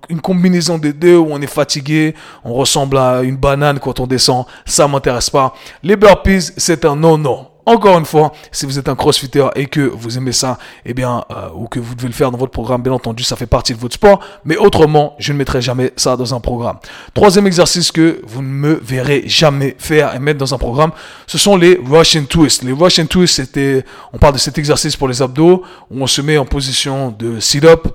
une 0.10 0.22
combinaison 0.22 0.78
des 0.78 0.94
deux 0.94 1.18
où 1.18 1.28
on 1.30 1.42
est 1.42 1.48
fatigué, 1.48 2.16
on 2.44 2.54
ressemble 2.54 2.98
à 2.98 3.22
une 3.22 3.38
banane 3.38 3.80
quand 3.80 4.00
on 4.00 4.08
descend, 4.08 4.46
ça 4.66 4.88
m'intéresse 4.88 5.30
pas. 5.30 5.54
Les 5.82 5.96
burpees, 5.96 6.54
c'est 6.58 6.86
un 6.86 6.96
non-non. 6.96 7.48
Encore 7.66 7.98
une 7.98 8.06
fois, 8.06 8.34
si 8.52 8.66
vous 8.66 8.78
êtes 8.78 8.90
un 8.90 8.96
crossfitter 8.96 9.48
et 9.56 9.68
que 9.68 9.80
vous 9.80 10.18
aimez 10.18 10.34
ça, 10.34 10.58
eh 10.86 10.94
bien, 10.94 11.24
euh, 11.32 11.48
ou 11.56 11.68
que 11.68 11.80
vous 11.80 11.96
devez 11.96 12.10
le 12.10 12.14
faire 12.14 12.30
dans 12.30 12.38
votre 12.38 12.52
programme, 12.52 12.82
bien 12.82 12.92
entendu, 12.92 13.24
ça 13.24 13.38
fait 13.38 13.46
partie 13.46 13.74
de 13.74 13.80
votre 13.80 13.96
sport. 13.96 14.20
Mais 14.44 14.58
autrement, 14.58 15.16
je 15.18 15.32
ne 15.32 15.38
mettrai 15.38 15.62
jamais 15.62 15.94
ça 15.96 16.18
dans 16.18 16.36
un 16.36 16.42
programme. 16.42 16.78
Troisième 17.14 17.48
exercice 17.48 17.90
que 17.94 18.20
vous 18.26 18.42
ne 18.42 18.48
me 18.48 18.82
verrez 18.84 19.24
jamais 19.28 19.78
faire 19.80 20.14
et 20.14 20.20
mettre 20.20 20.40
dans 20.40 20.54
un 20.54 20.58
programme, 20.58 20.92
ce 21.26 21.38
sont 21.38 21.56
les 21.56 21.80
Russian 21.90 22.26
twists. 22.26 22.64
Les 22.64 22.74
Russian 22.74 23.06
twists, 23.06 23.36
c'était, 23.36 23.86
on 24.12 24.18
parle 24.18 24.34
de 24.34 24.40
cet 24.40 24.58
exercice 24.58 24.98
pour 24.98 25.08
les 25.08 25.22
abdos 25.22 25.64
où 25.90 26.04
on 26.04 26.08
se 26.08 26.22
met 26.22 26.38
en 26.38 26.46
position 26.46 27.16
de 27.18 27.40
sit-up 27.40 27.88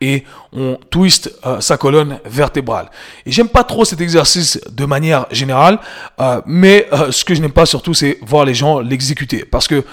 et 0.00 0.24
on 0.52 0.78
twist 0.90 1.32
euh, 1.46 1.60
sa 1.60 1.76
colonne 1.76 2.18
vertébrale. 2.24 2.90
Et 3.26 3.32
j'aime 3.32 3.48
pas 3.48 3.64
trop 3.64 3.84
cet 3.84 4.00
exercice 4.00 4.60
de 4.70 4.84
manière 4.84 5.26
générale, 5.30 5.78
euh, 6.20 6.40
mais 6.46 6.86
euh, 6.92 7.10
ce 7.10 7.24
que 7.24 7.34
je 7.34 7.40
n'aime 7.40 7.52
pas 7.52 7.66
surtout, 7.66 7.94
c'est 7.94 8.18
voir 8.22 8.44
les 8.44 8.54
gens 8.54 8.80
l'exécuter. 8.80 9.44
Parce 9.44 9.68
que 9.68 9.84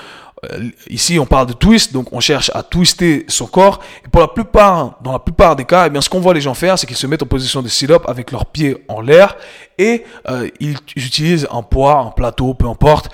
ici, 0.90 1.20
on 1.20 1.28
parle 1.28 1.46
de 1.46 1.54
twist, 1.54 1.94
donc 1.94 2.12
on 2.12 2.20
cherche 2.20 2.50
à 2.56 2.64
twister 2.64 3.26
son 3.28 3.46
corps. 3.46 3.80
Et 4.04 4.08
pour 4.08 4.22
la 4.22 4.28
plupart, 4.28 4.98
dans 5.04 5.12
la 5.12 5.20
plupart 5.20 5.56
des 5.56 5.66
cas, 5.66 5.86
eh 5.86 5.92
bien, 5.92 6.02
ce 6.02 6.10
qu'on 6.10 6.20
voit 6.20 6.34
les 6.34 6.42
gens 6.42 6.56
faire, 6.56 6.80
c'est 6.80 6.88
qu'ils 6.88 6.98
se 6.98 7.06
mettent 7.06 7.22
en 7.22 7.28
position 7.28 7.62
de 7.62 7.68
sit-up 7.68 8.06
avec 8.08 8.32
leurs 8.32 8.48
pieds 8.48 8.84
en 8.88 9.02
l'air 9.02 9.36
et 9.78 10.04
ils 10.60 10.78
utilisent 10.96 11.48
un 11.52 11.62
poids, 11.62 12.00
un 12.00 12.10
plateau, 12.10 12.56
peu 12.56 12.66
importe, 12.66 13.12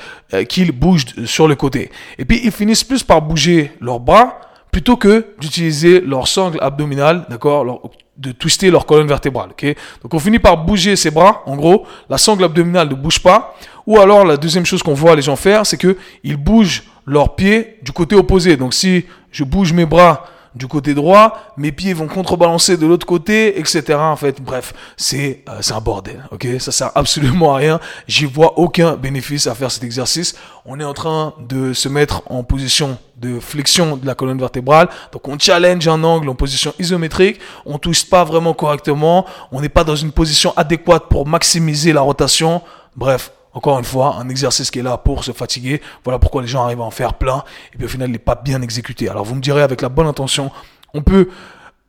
qu'ils 0.47 0.71
bougent 0.71 1.25
sur 1.25 1.49
le 1.49 1.55
côté. 1.55 1.91
Et 2.17 2.23
puis 2.23 2.39
ils 2.45 2.51
finissent 2.51 2.85
plus 2.85 3.03
par 3.03 3.21
bouger 3.21 3.73
leurs 3.81 3.99
bras 3.99 4.39
plutôt 4.71 4.97
que 4.97 5.27
d'utiliser 5.39 6.01
leur 6.01 6.27
sangle 6.27 6.59
abdominale, 6.61 7.25
d'accord, 7.29 7.91
de 8.17 8.31
twister 8.31 8.71
leur 8.71 8.85
colonne 8.85 9.07
vertébrale, 9.07 9.49
ok? 9.51 9.75
Donc 10.01 10.13
on 10.13 10.19
finit 10.19 10.39
par 10.39 10.57
bouger 10.57 10.95
ses 10.95 11.11
bras, 11.11 11.43
en 11.45 11.55
gros, 11.55 11.85
la 12.09 12.17
sangle 12.17 12.43
abdominale 12.43 12.89
ne 12.89 12.95
bouge 12.95 13.19
pas, 13.19 13.55
ou 13.85 13.99
alors 13.99 14.25
la 14.25 14.37
deuxième 14.37 14.65
chose 14.65 14.83
qu'on 14.83 14.93
voit 14.93 15.15
les 15.15 15.21
gens 15.21 15.35
faire, 15.35 15.65
c'est 15.65 15.77
que 15.77 15.97
ils 16.23 16.37
bougent 16.37 16.83
leurs 17.05 17.35
pieds 17.35 17.77
du 17.83 17.91
côté 17.91 18.15
opposé. 18.15 18.57
Donc 18.57 18.73
si 18.73 19.05
je 19.31 19.43
bouge 19.43 19.71
mes 19.73 19.85
bras 19.85 20.25
du 20.57 20.67
côté 20.67 20.93
droit, 20.93 21.53
mes 21.57 21.71
pieds 21.71 21.93
vont 21.93 22.07
contrebalancer 22.07 22.77
de 22.77 22.85
l'autre 22.85 23.05
côté, 23.05 23.59
etc. 23.59 23.95
En 23.95 24.15
fait, 24.15 24.41
bref, 24.41 24.73
c'est 24.97 25.43
euh, 25.47 25.61
un 25.75 25.81
bordel, 25.81 26.27
ok? 26.31 26.47
Ça 26.59 26.71
sert 26.71 26.91
absolument 26.95 27.53
à 27.53 27.57
rien. 27.57 27.79
J'y 28.07 28.25
vois 28.25 28.57
aucun 28.59 28.95
bénéfice 28.95 29.47
à 29.47 29.55
faire 29.55 29.71
cet 29.71 29.83
exercice. 29.83 30.35
On 30.65 30.79
est 30.79 30.83
en 30.83 30.93
train 30.93 31.33
de 31.39 31.73
se 31.73 31.87
mettre 31.87 32.23
en 32.25 32.43
position 32.43 32.97
de 33.17 33.39
flexion 33.39 33.97
de 33.97 34.05
la 34.05 34.15
colonne 34.15 34.39
vertébrale. 34.39 34.89
Donc 35.11 35.27
on 35.27 35.37
challenge 35.39 35.87
un 35.87 36.03
angle 36.03 36.29
en 36.29 36.35
position 36.35 36.73
isométrique, 36.79 37.39
on 37.65 37.77
touche 37.77 38.07
pas 38.09 38.23
vraiment 38.23 38.53
correctement, 38.53 39.25
on 39.51 39.61
n'est 39.61 39.69
pas 39.69 39.83
dans 39.83 39.95
une 39.95 40.11
position 40.11 40.53
adéquate 40.55 41.05
pour 41.09 41.25
maximiser 41.25 41.93
la 41.93 42.01
rotation. 42.01 42.61
Bref, 42.95 43.31
encore 43.57 43.79
une 43.79 43.85
fois, 43.85 44.17
un 44.19 44.29
exercice 44.29 44.69
qui 44.69 44.77
est 44.77 44.83
là 44.83 44.97
pour 44.97 45.23
se 45.23 45.31
fatiguer. 45.31 45.81
Voilà 46.03 46.19
pourquoi 46.19 46.43
les 46.43 46.47
gens 46.47 46.63
arrivent 46.63 46.81
à 46.81 46.83
en 46.83 46.91
faire 46.91 47.15
plein. 47.15 47.43
Et 47.73 47.77
puis 47.77 47.85
au 47.85 47.89
final, 47.89 48.07
il 48.07 48.11
n'est 48.11 48.19
pas 48.19 48.35
bien 48.35 48.61
exécuté. 48.61 49.09
Alors 49.09 49.25
vous 49.25 49.33
me 49.33 49.41
direz, 49.41 49.63
avec 49.63 49.81
la 49.81 49.89
bonne 49.89 50.05
intention, 50.05 50.51
on 50.93 51.01
peut, 51.01 51.29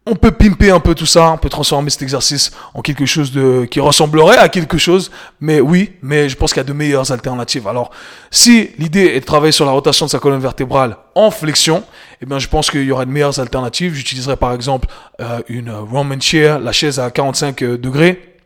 on 0.06 0.16
peut 0.16 0.30
pimper 0.30 0.70
un 0.70 0.80
peu 0.80 0.94
tout 0.94 1.04
ça. 1.04 1.30
On 1.30 1.36
peut 1.36 1.50
transformer 1.50 1.90
cet 1.90 2.00
exercice 2.00 2.52
en 2.72 2.80
quelque 2.80 3.04
chose 3.04 3.38
qui 3.70 3.80
ressemblerait 3.80 4.38
à 4.38 4.48
quelque 4.48 4.78
chose. 4.78 5.10
Mais 5.42 5.60
oui, 5.60 5.92
mais 6.00 6.30
je 6.30 6.36
pense 6.36 6.54
qu'il 6.54 6.60
y 6.60 6.64
a 6.64 6.64
de 6.64 6.72
meilleures 6.72 7.12
alternatives. 7.12 7.68
Alors, 7.68 7.90
si 8.30 8.70
l'idée 8.78 9.04
est 9.04 9.20
de 9.20 9.26
travailler 9.26 9.52
sur 9.52 9.66
la 9.66 9.72
rotation 9.72 10.06
de 10.06 10.10
sa 10.10 10.20
colonne 10.20 10.40
vertébrale 10.40 10.96
en 11.14 11.30
flexion, 11.30 11.84
eh 12.22 12.24
bien, 12.24 12.38
je 12.38 12.48
pense 12.48 12.70
qu'il 12.70 12.84
y 12.84 12.92
aura 12.92 13.04
de 13.04 13.10
meilleures 13.10 13.38
alternatives. 13.40 13.92
J'utiliserai 13.92 14.36
par 14.36 14.54
exemple 14.54 14.88
euh, 15.20 15.40
une 15.48 15.70
Roman 15.70 16.18
chair, 16.18 16.60
la 16.60 16.72
chaise 16.72 16.98
à 16.98 17.10
45 17.10 17.62
degrés 17.62 18.37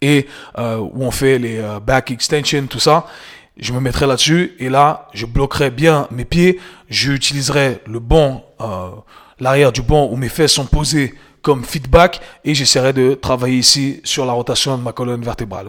et 0.00 0.26
euh, 0.58 0.78
où 0.78 1.04
on 1.04 1.10
fait 1.10 1.38
les 1.38 1.58
euh, 1.58 1.80
back 1.80 2.10
extension, 2.10 2.66
tout 2.66 2.78
ça. 2.78 3.06
Je 3.56 3.72
me 3.72 3.80
mettrai 3.80 4.06
là-dessus 4.06 4.54
et 4.58 4.68
là, 4.68 5.08
je 5.14 5.26
bloquerai 5.26 5.70
bien 5.70 6.06
mes 6.10 6.24
pieds. 6.24 6.60
J'utiliserai 6.88 7.80
le 7.86 7.98
banc, 7.98 8.44
euh, 8.60 8.90
l'arrière 9.40 9.72
du 9.72 9.82
banc 9.82 10.08
où 10.10 10.16
mes 10.16 10.28
fesses 10.28 10.52
sont 10.52 10.66
posées 10.66 11.14
comme 11.42 11.64
feedback 11.64 12.20
et 12.44 12.54
j'essaierai 12.54 12.92
de 12.92 13.14
travailler 13.14 13.58
ici 13.58 14.00
sur 14.04 14.26
la 14.26 14.32
rotation 14.32 14.76
de 14.76 14.82
ma 14.82 14.92
colonne 14.92 15.22
vertébrale, 15.22 15.68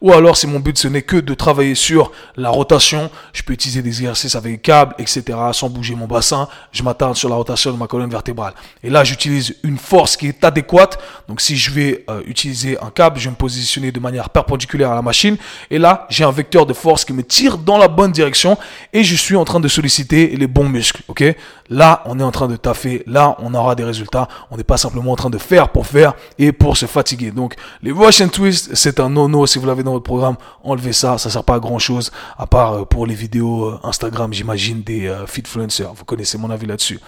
Ou 0.00 0.12
alors, 0.12 0.36
si 0.36 0.46
mon 0.46 0.60
but 0.60 0.78
ce 0.78 0.88
n'est 0.88 1.02
que 1.02 1.16
de 1.16 1.34
travailler 1.34 1.74
sur 1.74 2.12
la 2.36 2.50
rotation, 2.50 3.10
je 3.32 3.42
peux 3.42 3.52
utiliser 3.52 3.82
des 3.82 3.88
exercices 3.88 4.34
avec 4.34 4.62
câble, 4.62 4.94
etc., 4.98 5.38
sans 5.52 5.68
bouger 5.68 5.94
mon 5.94 6.06
bassin. 6.06 6.48
Je 6.72 6.82
m'attarde 6.82 7.16
sur 7.16 7.28
la 7.28 7.36
rotation 7.36 7.72
de 7.72 7.76
ma 7.76 7.86
colonne 7.86 8.10
vertébrale. 8.10 8.54
Et 8.82 8.90
là, 8.90 9.04
j'utilise 9.04 9.56
une 9.62 9.78
force 9.78 10.16
qui 10.16 10.28
est 10.28 10.44
adéquate. 10.44 10.98
Donc, 11.28 11.40
si 11.40 11.56
je 11.56 11.70
vais 11.70 12.04
euh, 12.08 12.22
utiliser 12.26 12.78
un 12.80 12.90
câble, 12.90 13.18
je 13.18 13.24
vais 13.24 13.30
me 13.30 13.36
positionner 13.36 13.92
de 13.92 14.00
manière 14.00 14.30
perpendiculaire 14.30 14.90
à 14.90 14.94
la 14.94 15.02
machine. 15.02 15.36
Et 15.70 15.78
là, 15.78 16.06
j'ai 16.10 16.24
un 16.24 16.30
vecteur 16.30 16.66
de 16.66 16.72
force 16.72 17.04
qui 17.04 17.12
me 17.12 17.22
tire 17.22 17.58
dans 17.58 17.78
la 17.78 17.88
bonne 17.88 18.12
direction 18.12 18.56
et 18.92 19.04
je 19.04 19.14
suis 19.14 19.36
en 19.36 19.44
train 19.44 19.60
de 19.60 19.68
solliciter 19.68 20.28
les 20.36 20.46
bons 20.46 20.68
muscles, 20.68 21.02
là, 21.70 22.02
on 22.04 22.18
est 22.18 22.22
en 22.22 22.32
train 22.32 22.48
de 22.48 22.56
taffer, 22.56 23.02
là, 23.06 23.36
on 23.38 23.54
aura 23.54 23.74
des 23.74 23.84
résultats. 23.84 24.28
On 24.50 24.56
n'est 24.56 24.64
pas 24.64 24.76
simplement 24.76 25.12
en 25.12 25.16
train 25.16 25.30
de 25.30 25.38
faire 25.38 25.70
pour 25.70 25.86
faire 25.86 26.14
et 26.38 26.52
pour 26.52 26.76
se 26.76 26.86
fatiguer. 26.86 27.30
Donc, 27.30 27.54
les 27.82 27.92
Russian 27.92 28.28
Twist, 28.28 28.74
c'est 28.74 29.00
un 29.00 29.08
no-no. 29.08 29.46
Si 29.46 29.58
vous 29.58 29.66
l'avez 29.66 29.84
dans 29.84 29.92
votre 29.92 30.04
programme, 30.04 30.36
enlevez 30.64 30.92
ça. 30.92 31.16
Ça 31.16 31.30
sert 31.30 31.44
pas 31.44 31.54
à 31.54 31.60
grand 31.60 31.78
chose, 31.78 32.10
à 32.36 32.46
part 32.46 32.74
euh, 32.74 32.84
pour 32.84 33.06
les 33.06 33.14
vidéos 33.14 33.66
euh, 33.66 33.80
Instagram, 33.84 34.32
j'imagine, 34.32 34.82
des 34.82 35.06
euh, 35.06 35.26
fitfluencers. 35.26 35.94
Vous 35.94 36.04
connaissez 36.04 36.36
mon 36.36 36.50
avis 36.50 36.66
là-dessus. 36.66 36.98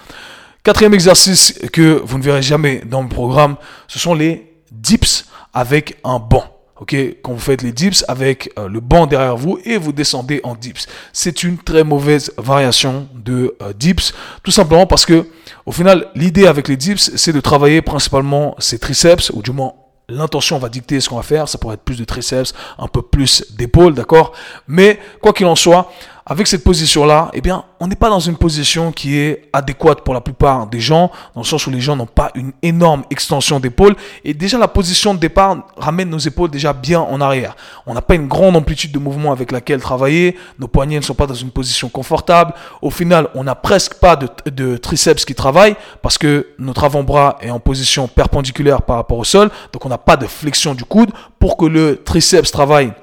Quatrième 0.63 0.93
exercice 0.93 1.59
que 1.73 2.01
vous 2.05 2.17
ne 2.17 2.23
verrez 2.23 2.41
jamais 2.41 2.81
dans 2.85 3.01
le 3.01 3.09
programme, 3.09 3.57
ce 3.87 3.99
sont 3.99 4.13
les 4.13 4.49
dips 4.71 5.25
avec 5.53 5.99
un 6.05 6.19
banc. 6.19 6.52
Ok, 6.83 6.97
quand 7.21 7.31
vous 7.31 7.39
faites 7.39 7.61
les 7.61 7.71
dips 7.71 8.03
avec 8.09 8.51
euh, 8.59 8.67
le 8.67 8.81
banc 8.81 9.07
derrière 9.07 9.37
vous 9.37 9.57
et 9.63 9.77
vous 9.77 9.93
descendez 9.93 10.41
en 10.43 10.53
dips. 10.53 10.85
C'est 11.13 11.43
une 11.43 11.57
très 11.57 11.85
mauvaise 11.85 12.33
variation 12.37 13.07
de 13.15 13.55
euh, 13.61 13.71
dips, 13.71 14.13
tout 14.43 14.51
simplement 14.51 14.85
parce 14.85 15.05
que 15.05 15.25
au 15.65 15.71
final, 15.71 16.07
l'idée 16.13 16.45
avec 16.45 16.67
les 16.67 16.75
dips, 16.75 17.11
c'est 17.15 17.31
de 17.31 17.39
travailler 17.39 17.81
principalement 17.81 18.57
ses 18.59 18.79
triceps, 18.79 19.29
ou 19.33 19.41
du 19.41 19.51
moins 19.51 19.75
l'intention 20.09 20.59
va 20.59 20.67
dicter 20.67 20.99
ce 20.99 21.07
qu'on 21.07 21.15
va 21.15 21.23
faire. 21.23 21.47
Ça 21.47 21.57
pourrait 21.57 21.75
être 21.75 21.83
plus 21.83 21.99
de 21.99 22.03
triceps, 22.03 22.53
un 22.77 22.89
peu 22.89 23.01
plus 23.01 23.45
d'épaules, 23.55 23.93
d'accord? 23.93 24.33
Mais 24.67 24.99
quoi 25.21 25.31
qu'il 25.31 25.45
en 25.45 25.55
soit, 25.55 25.89
avec 26.25 26.47
cette 26.47 26.63
position-là, 26.63 27.29
eh 27.33 27.41
bien, 27.41 27.65
on 27.81 27.87
n'est 27.87 27.97
pas 27.97 28.09
dans 28.09 28.21
une 28.21 28.37
position 28.37 28.93
qui 28.93 29.17
est 29.17 29.49
adéquate 29.51 30.01
pour 30.05 30.13
la 30.13 30.21
plupart 30.21 30.67
des 30.67 30.79
gens, 30.79 31.11
dans 31.35 31.41
le 31.41 31.45
sens 31.45 31.67
où 31.67 31.69
les 31.69 31.81
gens 31.81 31.97
n'ont 31.97 32.05
pas 32.05 32.31
une 32.33 32.53
énorme 32.61 33.03
extension 33.09 33.59
d'épaule. 33.59 33.95
Et 34.23 34.33
déjà, 34.33 34.57
la 34.57 34.69
position 34.69 35.13
de 35.13 35.19
départ 35.19 35.67
ramène 35.75 36.09
nos 36.09 36.17
épaules 36.17 36.49
déjà 36.49 36.71
bien 36.71 37.01
en 37.01 37.19
arrière. 37.19 37.57
On 37.85 37.93
n'a 37.93 38.01
pas 38.01 38.15
une 38.15 38.29
grande 38.29 38.55
amplitude 38.55 38.93
de 38.93 38.99
mouvement 38.99 39.33
avec 39.33 39.51
laquelle 39.51 39.81
travailler. 39.81 40.37
Nos 40.59 40.69
poignets 40.69 40.95
ne 40.95 41.03
sont 41.03 41.13
pas 41.13 41.27
dans 41.27 41.33
une 41.33 41.51
position 41.51 41.89
confortable. 41.89 42.53
Au 42.81 42.89
final, 42.89 43.27
on 43.35 43.43
n'a 43.43 43.55
presque 43.55 43.95
pas 43.95 44.15
de, 44.15 44.29
de 44.49 44.77
triceps 44.77 45.25
qui 45.25 45.35
travaillent 45.35 45.75
parce 46.01 46.17
que 46.17 46.47
notre 46.57 46.85
avant-bras 46.85 47.37
est 47.41 47.49
en 47.49 47.59
position 47.59 48.07
perpendiculaire 48.07 48.83
par 48.83 48.95
rapport 48.95 49.17
au 49.17 49.25
sol. 49.25 49.49
Donc, 49.73 49.85
on 49.85 49.89
n'a 49.89 49.97
pas 49.97 50.15
de 50.15 50.25
flexion 50.25 50.73
du 50.73 50.85
coude. 50.85 51.11
Pour 51.37 51.57
que 51.57 51.65
le 51.65 52.01
triceps 52.01 52.51
travaille, 52.51 52.93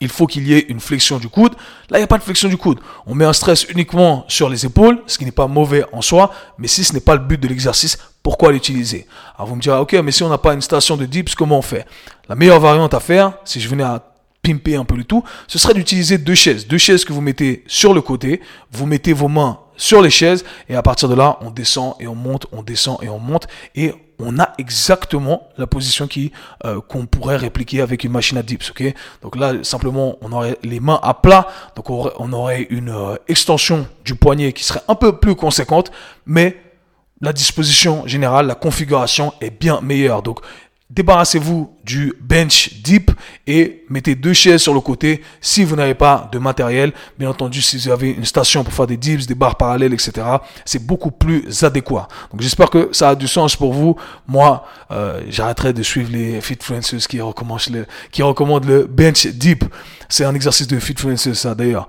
il 0.00 0.08
faut 0.08 0.26
qu'il 0.26 0.46
y 0.46 0.54
ait 0.54 0.66
une 0.68 0.80
flexion 0.80 1.18
du 1.18 1.28
coude. 1.28 1.54
Là, 1.90 1.98
il 1.98 2.00
n'y 2.00 2.04
a 2.04 2.08
pas 2.08 2.18
de 2.18 2.22
flexion 2.22 2.48
du 2.48 2.56
coude. 2.56 2.78
On 3.06 3.14
met 3.14 3.24
un 3.24 3.32
stress 3.32 3.64
uniquement 3.68 4.24
sur 4.28 4.48
les 4.48 4.64
épaules, 4.64 5.02
ce 5.06 5.18
qui 5.18 5.24
n'est 5.24 5.30
pas 5.30 5.46
mauvais 5.46 5.84
en 5.92 6.02
soi, 6.02 6.32
mais 6.58 6.68
si 6.68 6.84
ce 6.84 6.92
n'est 6.92 7.00
pas 7.00 7.14
le 7.14 7.20
but 7.20 7.40
de 7.40 7.48
l'exercice, 7.48 7.98
pourquoi 8.22 8.52
l'utiliser? 8.52 9.06
Alors 9.36 9.48
vous 9.48 9.56
me 9.56 9.60
direz, 9.60 9.78
ok, 9.78 9.94
mais 10.04 10.12
si 10.12 10.22
on 10.22 10.28
n'a 10.28 10.38
pas 10.38 10.54
une 10.54 10.60
station 10.60 10.96
de 10.96 11.06
dips, 11.06 11.34
comment 11.34 11.58
on 11.58 11.62
fait? 11.62 11.86
La 12.28 12.34
meilleure 12.34 12.60
variante 12.60 12.94
à 12.94 13.00
faire, 13.00 13.32
si 13.44 13.60
je 13.60 13.68
venais 13.68 13.84
à 13.84 14.07
un 14.52 14.84
peu 14.84 14.96
le 14.96 15.04
tout, 15.04 15.24
ce 15.46 15.58
serait 15.58 15.74
d'utiliser 15.74 16.18
deux 16.18 16.34
chaises. 16.34 16.66
Deux 16.66 16.78
chaises 16.78 17.04
que 17.04 17.12
vous 17.12 17.20
mettez 17.20 17.64
sur 17.66 17.94
le 17.94 18.02
côté, 18.02 18.40
vous 18.72 18.86
mettez 18.86 19.12
vos 19.12 19.28
mains 19.28 19.60
sur 19.76 20.02
les 20.02 20.10
chaises 20.10 20.44
et 20.68 20.74
à 20.74 20.82
partir 20.82 21.08
de 21.08 21.14
là, 21.14 21.38
on 21.40 21.50
descend 21.50 21.94
et 22.00 22.06
on 22.06 22.14
monte, 22.14 22.46
on 22.52 22.62
descend 22.62 22.98
et 23.02 23.08
on 23.08 23.18
monte 23.18 23.46
et 23.74 23.92
on 24.18 24.38
a 24.40 24.52
exactement 24.58 25.48
la 25.56 25.66
position 25.66 26.08
qui 26.08 26.32
euh, 26.64 26.80
qu'on 26.80 27.06
pourrait 27.06 27.36
répliquer 27.36 27.80
avec 27.80 28.02
une 28.02 28.10
machine 28.10 28.36
à 28.36 28.42
dips, 28.42 28.70
ok? 28.70 28.82
Donc 29.22 29.36
là, 29.36 29.54
simplement, 29.62 30.16
on 30.22 30.32
aurait 30.32 30.58
les 30.64 30.80
mains 30.80 30.98
à 31.02 31.14
plat, 31.14 31.46
donc 31.76 31.88
on 31.90 32.32
aurait, 32.32 32.66
une 32.70 32.90
euh, 32.90 33.14
extension 33.28 33.86
du 34.04 34.16
poignet 34.16 34.52
qui 34.52 34.64
serait 34.64 34.82
un 34.88 34.96
peu 34.96 35.18
plus 35.18 35.36
conséquente, 35.36 35.92
mais 36.26 36.56
la 37.20 37.32
disposition 37.32 38.06
générale, 38.06 38.46
la 38.46 38.54
configuration 38.54 39.32
est 39.40 39.50
bien 39.50 39.80
meilleure. 39.80 40.22
Donc 40.22 40.40
Débarrassez-vous 40.90 41.70
du 41.84 42.14
bench 42.18 42.80
deep 42.82 43.10
et 43.46 43.84
mettez 43.90 44.14
deux 44.14 44.32
chaises 44.32 44.62
sur 44.62 44.72
le 44.72 44.80
côté 44.80 45.22
si 45.38 45.62
vous 45.62 45.76
n'avez 45.76 45.92
pas 45.92 46.30
de 46.32 46.38
matériel. 46.38 46.94
Bien 47.18 47.28
entendu, 47.28 47.60
si 47.60 47.76
vous 47.76 47.90
avez 47.90 48.10
une 48.12 48.24
station 48.24 48.64
pour 48.64 48.72
faire 48.72 48.86
des 48.86 48.96
dips, 48.96 49.26
des 49.26 49.34
barres 49.34 49.56
parallèles, 49.56 49.92
etc., 49.92 50.26
c'est 50.64 50.86
beaucoup 50.86 51.10
plus 51.10 51.62
adéquat. 51.62 52.08
Donc 52.32 52.40
j'espère 52.40 52.70
que 52.70 52.88
ça 52.92 53.10
a 53.10 53.14
du 53.14 53.28
sens 53.28 53.54
pour 53.54 53.74
vous. 53.74 53.96
Moi, 54.26 54.64
euh, 54.90 55.20
j'arrêterai 55.28 55.74
de 55.74 55.82
suivre 55.82 56.10
les 56.10 56.40
fitfluencers 56.40 57.06
qui 57.06 57.20
recommandent 57.20 57.68
le, 57.70 57.86
qui 58.10 58.22
recommandent 58.22 58.64
le 58.64 58.84
bench 58.86 59.26
deep. 59.26 59.66
C'est 60.08 60.24
un 60.24 60.34
exercice 60.34 60.68
de 60.68 60.78
fitfluencers, 60.78 61.36
ça 61.36 61.54
d'ailleurs. 61.54 61.86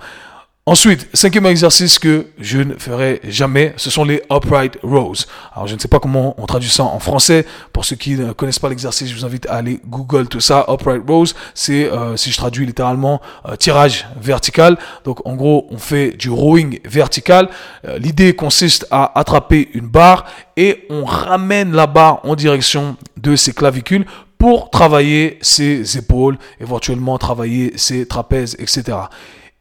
Ensuite, 0.69 1.07
cinquième 1.15 1.47
exercice 1.47 1.97
que 1.97 2.27
je 2.37 2.59
ne 2.59 2.75
ferai 2.75 3.21
jamais, 3.23 3.73
ce 3.75 3.89
sont 3.89 4.03
les 4.03 4.21
upright 4.29 4.77
rows. 4.83 5.15
Alors, 5.51 5.65
je 5.65 5.73
ne 5.73 5.79
sais 5.79 5.87
pas 5.87 5.99
comment 5.99 6.35
on 6.37 6.45
traduit 6.45 6.69
ça 6.69 6.83
en 6.83 6.99
français. 6.99 7.47
Pour 7.73 7.85
ceux 7.85 7.95
qui 7.95 8.11
ne 8.11 8.33
connaissent 8.33 8.59
pas 8.59 8.69
l'exercice, 8.69 9.09
je 9.09 9.15
vous 9.15 9.25
invite 9.25 9.47
à 9.47 9.55
aller 9.55 9.79
Google 9.87 10.27
tout 10.27 10.41
ça. 10.41 10.67
Upright 10.67 11.01
rows, 11.07 11.25
c'est, 11.55 11.91
euh, 11.91 12.15
si 12.17 12.29
je 12.29 12.37
traduis 12.37 12.67
littéralement, 12.67 13.19
euh, 13.47 13.55
tirage 13.55 14.05
vertical. 14.21 14.77
Donc, 15.05 15.25
en 15.25 15.33
gros, 15.33 15.65
on 15.71 15.79
fait 15.79 16.11
du 16.11 16.29
rowing 16.29 16.79
vertical. 16.85 17.49
Euh, 17.87 17.97
l'idée 17.97 18.35
consiste 18.35 18.85
à 18.91 19.19
attraper 19.19 19.69
une 19.73 19.87
barre 19.87 20.25
et 20.55 20.85
on 20.91 21.03
ramène 21.03 21.71
la 21.71 21.87
barre 21.87 22.23
en 22.23 22.35
direction 22.35 22.95
de 23.17 23.35
ses 23.35 23.53
clavicules 23.53 24.05
pour 24.37 24.69
travailler 24.69 25.39
ses 25.41 25.97
épaules, 25.97 26.37
éventuellement 26.61 27.17
travailler 27.17 27.73
ses 27.75 28.07
trapèzes, 28.07 28.55
etc. 28.59 28.97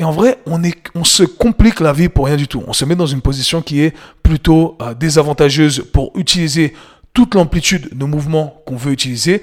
Et 0.01 0.05
en 0.05 0.13
vrai, 0.13 0.39
on, 0.47 1.05
se 1.05 1.25
complique 1.25 1.81
la 1.81 1.93
vie 1.93 2.09
pour 2.09 2.27
rien 2.27 2.37
du 2.37 2.47
tout. 2.47 2.63
On 2.69 2.73
se 2.73 2.85
met 2.85 2.95
dans 2.95 3.07
une 3.07 3.21
position 3.21 3.63
qui 3.63 3.81
est 3.81 3.97
plutôt 4.23 4.79
euh, 4.81 4.95
désavantageuse 4.95 5.85
pour 5.93 6.13
utiliser 6.15 6.75
toute 7.15 7.35
l'amplitude 7.35 7.97
de 7.97 8.05
mouvement 8.05 8.63
qu'on 8.65 8.77
veut 8.77 8.93
utiliser, 8.93 9.43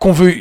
qu'on 0.00 0.10
veut 0.10 0.34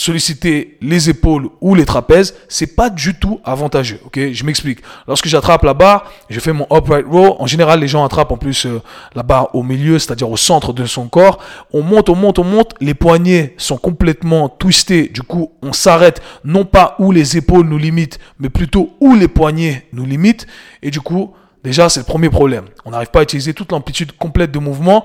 solliciter 0.00 0.78
les 0.80 1.10
épaules 1.10 1.50
ou 1.60 1.74
les 1.74 1.84
trapèzes, 1.84 2.34
c'est 2.48 2.74
pas 2.74 2.88
du 2.88 3.14
tout 3.18 3.38
avantageux. 3.44 4.00
Ok, 4.06 4.18
je 4.32 4.44
m'explique. 4.44 4.78
Lorsque 5.06 5.26
j'attrape 5.26 5.62
la 5.62 5.74
barre, 5.74 6.10
je 6.30 6.40
fais 6.40 6.54
mon 6.54 6.66
upright 6.70 7.04
row. 7.06 7.36
En 7.38 7.46
général, 7.46 7.80
les 7.80 7.88
gens 7.88 8.02
attrapent 8.02 8.32
en 8.32 8.38
plus 8.38 8.64
euh, 8.64 8.80
la 9.14 9.22
barre 9.22 9.54
au 9.54 9.62
milieu, 9.62 9.98
c'est-à-dire 9.98 10.30
au 10.30 10.38
centre 10.38 10.72
de 10.72 10.86
son 10.86 11.08
corps. 11.08 11.38
On 11.74 11.82
monte, 11.82 12.08
on 12.08 12.14
monte, 12.14 12.38
on 12.38 12.44
monte. 12.44 12.72
Les 12.80 12.94
poignets 12.94 13.54
sont 13.58 13.76
complètement 13.76 14.48
twistés. 14.48 15.08
Du 15.08 15.22
coup, 15.22 15.52
on 15.60 15.74
s'arrête 15.74 16.22
non 16.44 16.64
pas 16.64 16.96
où 16.98 17.12
les 17.12 17.36
épaules 17.36 17.66
nous 17.66 17.78
limitent, 17.78 18.18
mais 18.38 18.48
plutôt 18.48 18.94
où 19.00 19.14
les 19.14 19.28
poignets 19.28 19.86
nous 19.92 20.06
limitent. 20.06 20.46
Et 20.82 20.90
du 20.90 21.02
coup, 21.02 21.34
déjà, 21.62 21.90
c'est 21.90 22.00
le 22.00 22.06
premier 22.06 22.30
problème. 22.30 22.64
On 22.86 22.92
n'arrive 22.92 23.10
pas 23.10 23.20
à 23.20 23.24
utiliser 23.24 23.52
toute 23.52 23.70
l'amplitude 23.70 24.12
complète 24.12 24.50
de 24.50 24.58
mouvement 24.58 25.04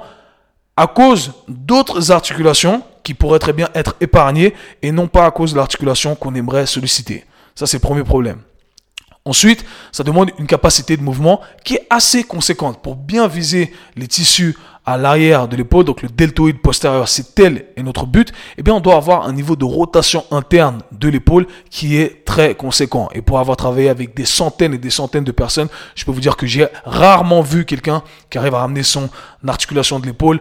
à 0.78 0.88
cause 0.88 1.34
d'autres 1.50 2.14
articulations 2.14 2.82
qui 3.06 3.14
pourraient 3.14 3.40
très 3.40 3.54
bien 3.54 3.70
être 3.74 3.96
épargnées 4.02 4.54
et 4.82 4.92
non 4.92 5.08
pas 5.08 5.26
à 5.26 5.32
cause 5.32 5.54
de 5.54 5.58
l'articulation 5.58 6.16
qu'on 6.16 6.36
aimerait 6.36 6.66
solliciter. 6.66 7.24
Ça, 7.56 7.66
c'est 7.66 7.78
le 7.78 7.82
premier 7.82 8.04
problème. 8.04 8.40
Ensuite, 9.24 9.66
ça 9.92 10.04
demande 10.04 10.32
une 10.38 10.46
capacité 10.46 10.98
de 10.98 11.02
mouvement 11.02 11.40
qui 11.64 11.76
est 11.76 11.88
assez 11.90 12.24
conséquente 12.24 12.82
pour 12.82 12.96
bien 12.96 13.28
viser 13.28 13.74
les 13.96 14.08
tissus 14.08 14.56
à 14.86 14.98
l'arrière 14.98 15.48
de 15.48 15.56
l'épaule, 15.56 15.84
donc 15.84 16.04
le 16.04 16.10
deltoïde 16.10 16.62
postérieur, 16.62 17.08
c'est 17.08 17.34
tel 17.34 17.66
est 17.76 17.82
notre 17.82 18.06
but, 18.06 18.32
eh 18.58 18.62
bien 18.62 18.76
on 18.76 18.80
doit 18.80 18.96
avoir 18.96 19.26
un 19.26 19.34
niveau 19.34 19.56
de 19.56 19.66
rotation 19.66 20.24
interne 20.30 20.84
de 20.92 21.10
l'épaule 21.10 21.48
qui 21.72 21.98
est 21.98 22.24
très 22.24 22.54
conséquent. 22.54 23.10
Et 23.16 23.24
pour 23.24 23.40
avoir 23.40 23.58
travaillé 23.58 23.90
avec 23.90 24.16
des 24.16 24.26
centaines 24.26 24.76
et 24.76 24.78
des 24.78 24.92
centaines 24.92 25.24
de 25.24 25.32
personnes, 25.32 25.70
je 25.96 26.06
peux 26.06 26.12
vous 26.12 26.22
dire 26.22 26.38
que 26.38 26.46
j'ai 26.46 26.68
rarement 26.86 27.42
vu 27.42 27.66
quelqu'un 27.66 28.04
qui 28.30 28.38
arrive 28.38 28.54
à 28.54 28.60
ramener 28.60 28.84
son 28.84 29.10
articulation 29.48 30.00
de 30.00 30.06
l'épaule 30.06 30.40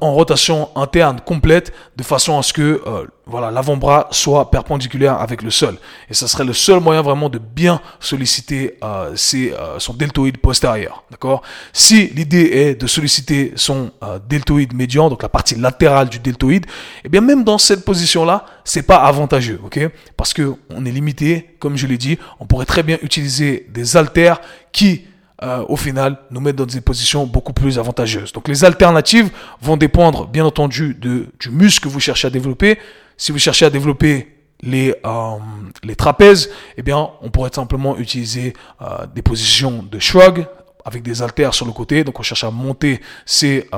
en 0.00 0.12
rotation 0.12 0.68
interne 0.76 1.20
complète 1.20 1.72
de 1.96 2.02
façon 2.02 2.38
à 2.38 2.42
ce 2.42 2.52
que 2.52 2.82
euh, 2.86 3.06
voilà 3.26 3.50
l'avant-bras 3.50 4.08
soit 4.10 4.50
perpendiculaire 4.50 5.20
avec 5.20 5.42
le 5.42 5.50
sol. 5.50 5.76
Et 6.10 6.14
ça 6.14 6.26
serait 6.26 6.44
le 6.44 6.52
seul 6.52 6.80
moyen 6.80 7.02
vraiment 7.02 7.28
de 7.28 7.38
bien 7.38 7.80
solliciter 8.00 8.78
euh, 8.82 9.14
euh, 9.34 9.78
son 9.78 9.94
deltoïde 9.94 10.38
postérieur 10.38 11.04
d'accord? 11.10 11.42
Si 11.72 12.08
l'idée 12.08 12.50
est 12.52 12.74
de 12.80 12.86
solliciter 12.86 13.52
son 13.56 13.90
deltoïde 14.28 14.74
médian 14.74 15.08
donc 15.08 15.22
la 15.22 15.28
partie 15.28 15.54
latérale 15.54 16.08
du 16.08 16.18
deltoïde 16.18 16.66
eh 17.04 17.08
bien 17.08 17.20
même 17.20 17.44
dans 17.44 17.58
cette 17.58 17.84
position 17.84 18.24
là 18.24 18.46
c'est 18.64 18.82
pas 18.82 18.96
avantageux 18.96 19.60
ok? 19.64 19.80
Parce 20.16 20.32
que 20.32 20.54
on 20.70 20.84
est 20.84 20.90
limité 20.90 21.56
comme 21.58 21.76
je 21.76 21.86
l'ai 21.86 21.98
dit 21.98 22.18
on 22.40 22.46
pourrait 22.46 22.66
très 22.66 22.82
bien 22.82 22.98
utiliser 23.02 23.66
des 23.70 23.96
haltères 23.96 24.40
qui 24.72 25.04
euh, 25.42 25.64
au 25.68 25.76
final, 25.76 26.18
nous 26.30 26.40
mettre 26.40 26.58
dans 26.58 26.66
des 26.66 26.80
positions 26.80 27.24
beaucoup 27.26 27.52
plus 27.52 27.78
avantageuses. 27.78 28.32
Donc 28.32 28.48
les 28.48 28.64
alternatives 28.64 29.30
vont 29.60 29.76
dépendre, 29.76 30.26
bien 30.26 30.44
entendu, 30.44 30.94
du 30.94 31.50
muscle 31.50 31.84
que 31.84 31.88
vous 31.88 32.00
cherchez 32.00 32.26
à 32.26 32.30
développer. 32.30 32.78
Si 33.16 33.30
vous 33.30 33.38
cherchez 33.38 33.64
à 33.64 33.70
développer 33.70 34.34
les, 34.62 34.94
euh, 35.06 35.36
les 35.84 35.94
trapèzes, 35.94 36.50
eh 36.76 36.82
bien, 36.82 37.10
on 37.22 37.30
pourrait 37.30 37.50
simplement 37.54 37.96
utiliser 37.98 38.52
euh, 38.82 39.06
des 39.14 39.22
positions 39.22 39.84
de 39.88 39.98
shrug 40.00 40.46
avec 40.84 41.02
des 41.02 41.22
haltères 41.22 41.54
sur 41.54 41.66
le 41.66 41.72
côté. 41.72 42.02
Donc 42.02 42.18
on 42.18 42.22
cherche 42.22 42.44
à 42.44 42.50
monter 42.50 43.00
ces, 43.26 43.68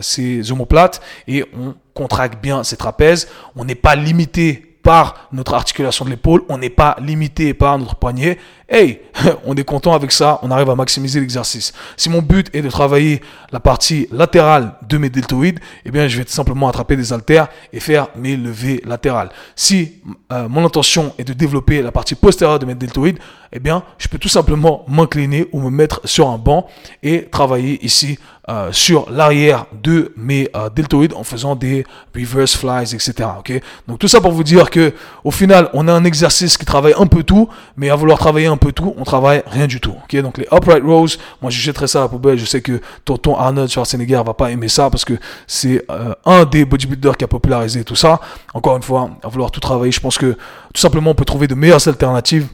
ces 0.00 0.52
omoplates 0.52 1.00
et 1.26 1.44
on 1.58 1.74
contracte 1.94 2.42
bien 2.42 2.62
ces 2.62 2.76
trapèzes. 2.76 3.28
On 3.56 3.64
n'est 3.64 3.74
pas 3.74 3.96
limité 3.96 4.67
par 4.82 5.28
notre 5.32 5.54
articulation 5.54 6.04
de 6.04 6.10
l'épaule, 6.10 6.42
on 6.48 6.58
n'est 6.58 6.70
pas 6.70 6.96
limité 7.00 7.52
par 7.54 7.78
notre 7.78 7.96
poignet. 7.96 8.38
Hey, 8.68 9.00
on 9.46 9.54
est 9.56 9.64
content 9.64 9.92
avec 9.92 10.12
ça, 10.12 10.38
on 10.42 10.50
arrive 10.50 10.70
à 10.70 10.74
maximiser 10.74 11.20
l'exercice. 11.20 11.72
Si 11.96 12.08
mon 12.08 12.22
but 12.22 12.48
est 12.54 12.62
de 12.62 12.70
travailler 12.70 13.20
la 13.52 13.60
partie 13.60 14.08
latérale 14.12 14.74
de 14.88 14.98
mes 14.98 15.10
deltoïdes, 15.10 15.58
eh 15.84 15.90
bien, 15.90 16.08
je 16.08 16.18
vais 16.18 16.24
tout 16.24 16.32
simplement 16.32 16.68
attraper 16.68 16.96
des 16.96 17.12
haltères 17.12 17.48
et 17.72 17.80
faire 17.80 18.08
mes 18.16 18.36
levées 18.36 18.82
latérales. 18.84 19.30
Si 19.56 20.00
euh, 20.32 20.48
mon 20.48 20.64
intention 20.64 21.14
est 21.18 21.24
de 21.24 21.32
développer 21.32 21.82
la 21.82 21.92
partie 21.92 22.14
postérieure 22.14 22.58
de 22.58 22.66
mes 22.66 22.74
deltoïdes, 22.74 23.18
eh 23.52 23.60
bien, 23.60 23.82
je 23.98 24.08
peux 24.08 24.18
tout 24.18 24.28
simplement 24.28 24.84
m'incliner 24.88 25.48
ou 25.52 25.60
me 25.60 25.70
mettre 25.70 26.00
sur 26.04 26.28
un 26.28 26.38
banc 26.38 26.66
et 27.02 27.24
travailler 27.24 27.84
ici 27.84 28.18
euh, 28.48 28.72
sur 28.72 29.10
l'arrière 29.10 29.66
de 29.82 30.12
mes 30.16 30.48
euh, 30.56 30.70
deltoïdes 30.70 31.12
en 31.14 31.22
faisant 31.24 31.54
des 31.54 31.84
reverse 32.14 32.56
flies, 32.56 32.94
etc. 32.94 33.28
Ok? 33.38 33.52
Donc 33.86 33.98
tout 33.98 34.08
ça 34.08 34.20
pour 34.20 34.32
vous 34.32 34.44
dire 34.44 34.70
que 34.70 34.94
au 35.24 35.30
final, 35.30 35.68
on 35.74 35.86
a 35.86 35.92
un 35.92 36.04
exercice 36.04 36.56
qui 36.56 36.64
travaille 36.64 36.94
un 36.96 37.06
peu 37.06 37.22
tout, 37.22 37.48
mais 37.76 37.90
à 37.90 37.96
vouloir 37.96 38.18
travailler 38.18 38.46
un 38.46 38.56
peu 38.56 38.72
tout, 38.72 38.94
on 38.96 39.04
travaille 39.04 39.42
rien 39.46 39.66
du 39.66 39.80
tout. 39.80 39.94
Ok? 40.04 40.16
Donc 40.22 40.38
les 40.38 40.46
upright 40.50 40.82
rows, 40.82 41.08
moi 41.42 41.50
je 41.50 41.60
jetterai 41.60 41.86
ça 41.86 41.98
à 41.98 42.02
la 42.02 42.08
poubelle. 42.08 42.38
Je 42.38 42.46
sais 42.46 42.62
que 42.62 42.80
tonton 43.04 43.36
Arnold 43.36 43.70
Schwarzenegger 43.70 44.22
va 44.24 44.34
pas 44.34 44.50
aimer 44.50 44.68
ça 44.68 44.88
parce 44.88 45.04
que 45.04 45.14
c'est 45.46 45.84
euh, 45.90 46.14
un 46.24 46.44
des 46.44 46.64
bodybuilders 46.64 47.16
qui 47.16 47.24
a 47.24 47.28
popularisé 47.28 47.84
tout 47.84 47.96
ça. 47.96 48.20
Encore 48.54 48.76
une 48.76 48.82
fois, 48.82 49.10
à 49.22 49.28
vouloir 49.28 49.50
tout 49.50 49.60
travailler, 49.60 49.92
je 49.92 50.00
pense 50.00 50.16
que 50.16 50.32
tout 50.72 50.80
simplement 50.80 51.10
on 51.10 51.14
peut 51.14 51.24
trouver 51.24 51.48
de 51.48 51.54
meilleures 51.54 51.86
alternatives 51.86 52.46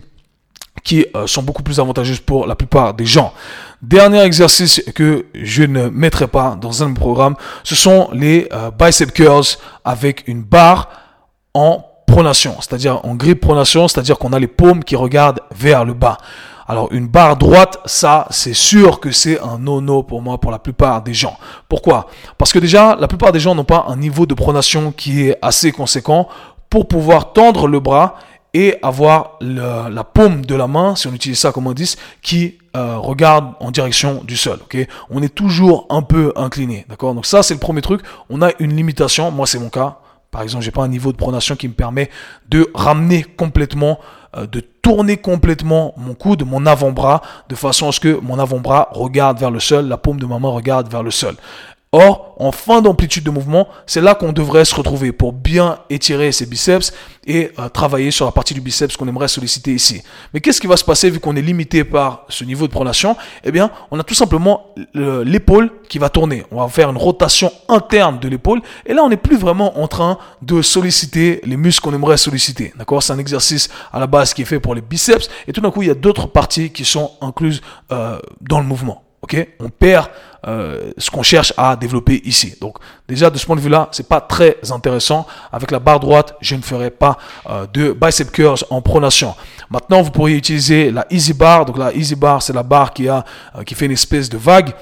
qui 0.82 1.06
euh, 1.14 1.26
sont 1.26 1.42
beaucoup 1.42 1.62
plus 1.62 1.78
avantageuses 1.78 2.20
pour 2.20 2.46
la 2.46 2.56
plupart 2.56 2.94
des 2.94 3.06
gens. 3.06 3.32
Dernier 3.86 4.22
exercice 4.22 4.82
que 4.94 5.26
je 5.34 5.62
ne 5.62 5.90
mettrai 5.90 6.26
pas 6.26 6.56
dans 6.58 6.82
un 6.82 6.94
programme, 6.94 7.36
ce 7.64 7.74
sont 7.74 8.08
les 8.14 8.48
euh, 8.50 8.70
bicep 8.70 9.12
curls 9.12 9.58
avec 9.84 10.26
une 10.26 10.42
barre 10.42 10.88
en 11.52 11.84
pronation, 12.06 12.56
c'est-à-dire 12.60 13.04
en 13.04 13.14
grip 13.14 13.42
pronation, 13.42 13.86
c'est-à-dire 13.86 14.18
qu'on 14.18 14.32
a 14.32 14.38
les 14.38 14.46
paumes 14.46 14.82
qui 14.82 14.96
regardent 14.96 15.40
vers 15.54 15.84
le 15.84 15.92
bas. 15.92 16.16
Alors 16.66 16.88
une 16.92 17.08
barre 17.08 17.36
droite, 17.36 17.78
ça 17.84 18.26
c'est 18.30 18.54
sûr 18.54 19.00
que 19.00 19.10
c'est 19.10 19.38
un 19.40 19.58
no-no 19.58 20.02
pour 20.02 20.22
moi 20.22 20.38
pour 20.38 20.50
la 20.50 20.58
plupart 20.58 21.02
des 21.02 21.12
gens. 21.12 21.36
Pourquoi? 21.68 22.06
Parce 22.38 22.54
que 22.54 22.58
déjà 22.60 22.96
la 22.98 23.06
plupart 23.06 23.32
des 23.32 23.40
gens 23.40 23.54
n'ont 23.54 23.64
pas 23.64 23.84
un 23.88 23.96
niveau 23.96 24.24
de 24.24 24.32
pronation 24.32 24.92
qui 24.92 25.28
est 25.28 25.36
assez 25.42 25.72
conséquent 25.72 26.26
pour 26.70 26.88
pouvoir 26.88 27.34
tendre 27.34 27.68
le 27.68 27.80
bras 27.80 28.14
et 28.54 28.76
avoir 28.82 29.32
la 29.42 30.04
paume 30.04 30.46
de 30.46 30.54
la 30.54 30.68
main, 30.68 30.96
si 30.96 31.06
on 31.06 31.12
utilise 31.12 31.38
ça 31.38 31.52
comme 31.52 31.66
indice, 31.66 31.98
qui 32.22 32.56
euh, 32.76 32.96
regarde 32.98 33.54
en 33.60 33.70
direction 33.70 34.22
du 34.24 34.36
sol. 34.36 34.58
Ok, 34.62 34.76
on 35.10 35.22
est 35.22 35.34
toujours 35.34 35.86
un 35.90 36.02
peu 36.02 36.32
incliné, 36.36 36.86
d'accord? 36.88 37.14
Donc 37.14 37.26
ça 37.26 37.42
c'est 37.42 37.54
le 37.54 37.60
premier 37.60 37.82
truc. 37.82 38.00
On 38.30 38.42
a 38.42 38.50
une 38.58 38.74
limitation. 38.74 39.30
Moi 39.30 39.46
c'est 39.46 39.58
mon 39.58 39.68
cas. 39.70 39.98
Par 40.34 40.42
exemple, 40.42 40.64
j'ai 40.64 40.72
pas 40.72 40.82
un 40.82 40.88
niveau 40.88 41.12
de 41.12 41.16
pronation 41.16 41.54
qui 41.54 41.68
me 41.68 41.74
permet 41.74 42.10
de 42.48 42.68
ramener 42.74 43.22
complètement, 43.22 44.00
euh, 44.36 44.48
de 44.48 44.58
tourner 44.58 45.16
complètement 45.16 45.94
mon 45.96 46.14
coude, 46.14 46.44
mon 46.44 46.66
avant-bras, 46.66 47.22
de 47.48 47.54
façon 47.54 47.88
à 47.88 47.92
ce 47.92 48.00
que 48.00 48.18
mon 48.20 48.40
avant-bras 48.40 48.88
regarde 48.90 49.38
vers 49.38 49.52
le 49.52 49.60
sol, 49.60 49.86
la 49.86 49.96
paume 49.96 50.18
de 50.18 50.26
ma 50.26 50.40
main 50.40 50.48
regarde 50.48 50.90
vers 50.90 51.04
le 51.04 51.12
sol. 51.12 51.36
Or, 51.96 52.34
en 52.40 52.50
fin 52.50 52.82
d'amplitude 52.82 53.22
de 53.22 53.30
mouvement, 53.30 53.68
c'est 53.86 54.00
là 54.00 54.16
qu'on 54.16 54.32
devrait 54.32 54.64
se 54.64 54.74
retrouver 54.74 55.12
pour 55.12 55.32
bien 55.32 55.78
étirer 55.90 56.32
ses 56.32 56.44
biceps 56.44 56.92
et 57.24 57.52
euh, 57.60 57.68
travailler 57.68 58.10
sur 58.10 58.26
la 58.26 58.32
partie 58.32 58.52
du 58.52 58.60
biceps 58.60 58.96
qu'on 58.96 59.06
aimerait 59.06 59.28
solliciter 59.28 59.72
ici. 59.72 60.02
Mais 60.32 60.40
qu'est-ce 60.40 60.60
qui 60.60 60.66
va 60.66 60.76
se 60.76 60.84
passer 60.84 61.08
vu 61.08 61.20
qu'on 61.20 61.36
est 61.36 61.40
limité 61.40 61.84
par 61.84 62.26
ce 62.28 62.42
niveau 62.42 62.66
de 62.66 62.72
pronation? 62.72 63.16
Eh 63.44 63.52
bien, 63.52 63.70
on 63.92 64.00
a 64.00 64.02
tout 64.02 64.14
simplement 64.14 64.74
l'épaule 64.92 65.70
qui 65.88 66.00
va 66.00 66.08
tourner. 66.08 66.44
On 66.50 66.60
va 66.60 66.68
faire 66.68 66.90
une 66.90 66.96
rotation 66.96 67.52
interne 67.68 68.18
de 68.18 68.26
l'épaule 68.26 68.60
et 68.86 68.92
là, 68.92 69.04
on 69.04 69.08
n'est 69.08 69.16
plus 69.16 69.36
vraiment 69.36 69.78
en 69.78 69.86
train 69.86 70.18
de 70.42 70.62
solliciter 70.62 71.42
les 71.44 71.56
muscles 71.56 71.84
qu'on 71.84 71.94
aimerait 71.94 72.16
solliciter. 72.16 72.72
D'accord? 72.76 73.04
C'est 73.04 73.12
un 73.12 73.20
exercice 73.20 73.68
à 73.92 74.00
la 74.00 74.08
base 74.08 74.34
qui 74.34 74.42
est 74.42 74.46
fait 74.46 74.58
pour 74.58 74.74
les 74.74 74.82
biceps 74.82 75.30
et 75.46 75.52
tout 75.52 75.60
d'un 75.60 75.70
coup, 75.70 75.82
il 75.82 75.86
y 75.86 75.92
a 75.92 75.94
d'autres 75.94 76.26
parties 76.26 76.70
qui 76.70 76.84
sont 76.84 77.12
incluses 77.20 77.60
euh, 77.92 78.18
dans 78.40 78.58
le 78.58 78.66
mouvement. 78.66 79.03
On 79.60 79.68
perd 79.68 80.08
euh, 80.46 80.92
ce 80.98 81.10
qu'on 81.10 81.22
cherche 81.22 81.54
à 81.56 81.74
développer 81.76 82.20
ici. 82.24 82.56
Donc 82.60 82.76
déjà 83.08 83.30
de 83.30 83.38
ce 83.38 83.46
point 83.46 83.56
de 83.56 83.60
vue-là, 83.60 83.88
c'est 83.92 84.08
pas 84.08 84.20
très 84.20 84.58
intéressant. 84.70 85.26
Avec 85.50 85.70
la 85.70 85.78
barre 85.78 86.00
droite, 86.00 86.34
je 86.40 86.54
ne 86.54 86.62
ferai 86.62 86.90
pas 86.90 87.16
euh, 87.48 87.66
de 87.72 87.92
bicep 87.92 88.30
curls 88.30 88.58
en 88.68 88.82
pronation. 88.82 89.34
Maintenant, 89.70 90.02
vous 90.02 90.10
pourriez 90.10 90.36
utiliser 90.36 90.90
la 90.90 91.06
easy 91.10 91.32
bar. 91.32 91.64
Donc 91.64 91.78
la 91.78 91.94
easy 91.94 92.14
bar, 92.14 92.42
c'est 92.42 92.52
la 92.52 92.62
barre 92.62 92.92
qui 92.92 93.08
a 93.08 93.24
euh, 93.56 93.62
qui 93.62 93.74
fait 93.74 93.86
une 93.86 93.92
espèce 93.92 94.28
de 94.28 94.36
vague. 94.36 94.72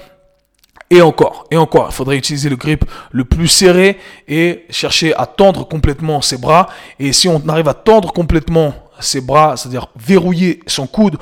Et 0.89 1.01
encore, 1.01 1.45
et 1.49 1.57
encore, 1.57 1.87
il 1.89 1.93
faudrait 1.93 2.17
utiliser 2.17 2.49
le 2.49 2.55
grip 2.55 2.85
le 3.11 3.25
plus 3.25 3.47
serré 3.47 3.97
et 4.27 4.65
chercher 4.69 5.15
à 5.15 5.25
tendre 5.25 5.67
complètement 5.67 6.21
ses 6.21 6.37
bras. 6.37 6.69
Et 6.99 7.13
si 7.13 7.27
on 7.27 7.41
arrive 7.47 7.67
à 7.67 7.73
tendre 7.73 8.11
complètement 8.11 8.75
ses 8.99 9.21
bras, 9.21 9.57
c'est-à-dire 9.57 9.87
verrouiller 9.95 10.59
son 10.67 10.85
coude 10.85 11.17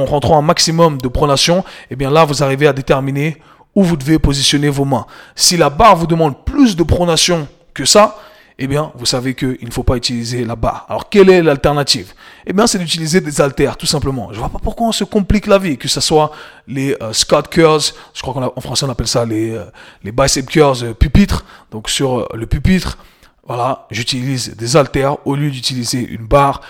en 0.00 0.04
rentrant 0.04 0.38
un 0.38 0.42
maximum 0.42 0.98
de 0.98 1.08
pronation, 1.08 1.58
et 1.58 1.92
eh 1.92 1.96
bien 1.96 2.10
là, 2.10 2.24
vous 2.24 2.42
arrivez 2.42 2.66
à 2.66 2.72
déterminer 2.72 3.38
où 3.74 3.82
vous 3.82 3.96
devez 3.96 4.18
positionner 4.18 4.68
vos 4.68 4.84
mains. 4.84 5.06
Si 5.34 5.56
la 5.56 5.70
barre 5.70 5.96
vous 5.96 6.06
demande 6.06 6.44
plus 6.44 6.76
de 6.76 6.82
pronation 6.82 7.48
que 7.74 7.84
ça, 7.84 8.18
eh 8.58 8.66
bien, 8.66 8.92
vous 8.94 9.06
savez 9.06 9.34
qu'il 9.34 9.58
ne 9.62 9.70
faut 9.70 9.82
pas 9.82 9.96
utiliser 9.96 10.44
la 10.44 10.56
barre. 10.56 10.86
Alors, 10.88 11.08
quelle 11.08 11.30
est 11.30 11.42
l'alternative? 11.42 12.12
Eh 12.46 12.52
bien, 12.52 12.66
c'est 12.66 12.78
d'utiliser 12.78 13.20
des 13.20 13.40
haltères, 13.40 13.76
tout 13.76 13.86
simplement. 13.86 14.28
Je 14.30 14.34
ne 14.34 14.40
vois 14.40 14.50
pas 14.50 14.58
pourquoi 14.62 14.88
on 14.88 14.92
se 14.92 15.04
complique 15.04 15.46
la 15.46 15.58
vie, 15.58 15.78
que 15.78 15.88
ce 15.88 16.00
soit 16.00 16.30
les 16.68 16.94
euh, 17.02 17.12
Scott 17.12 17.48
Curls, 17.48 17.80
je 18.14 18.22
crois 18.22 18.34
qu'en 18.34 18.60
français 18.60 18.84
on 18.84 18.90
appelle 18.90 19.08
ça 19.08 19.24
les, 19.24 19.50
euh, 19.50 19.64
les 20.04 20.12
bicep 20.12 20.46
curls 20.46 20.76
euh, 20.82 20.94
pupitres. 20.94 21.44
Donc, 21.70 21.88
sur 21.88 22.28
le 22.34 22.46
pupitre, 22.46 22.98
voilà, 23.44 23.86
j'utilise 23.90 24.54
des 24.54 24.76
haltères 24.76 25.16
au 25.26 25.34
lieu 25.34 25.50
d'utiliser 25.50 26.06
une 26.06 26.26
barre. 26.26 26.60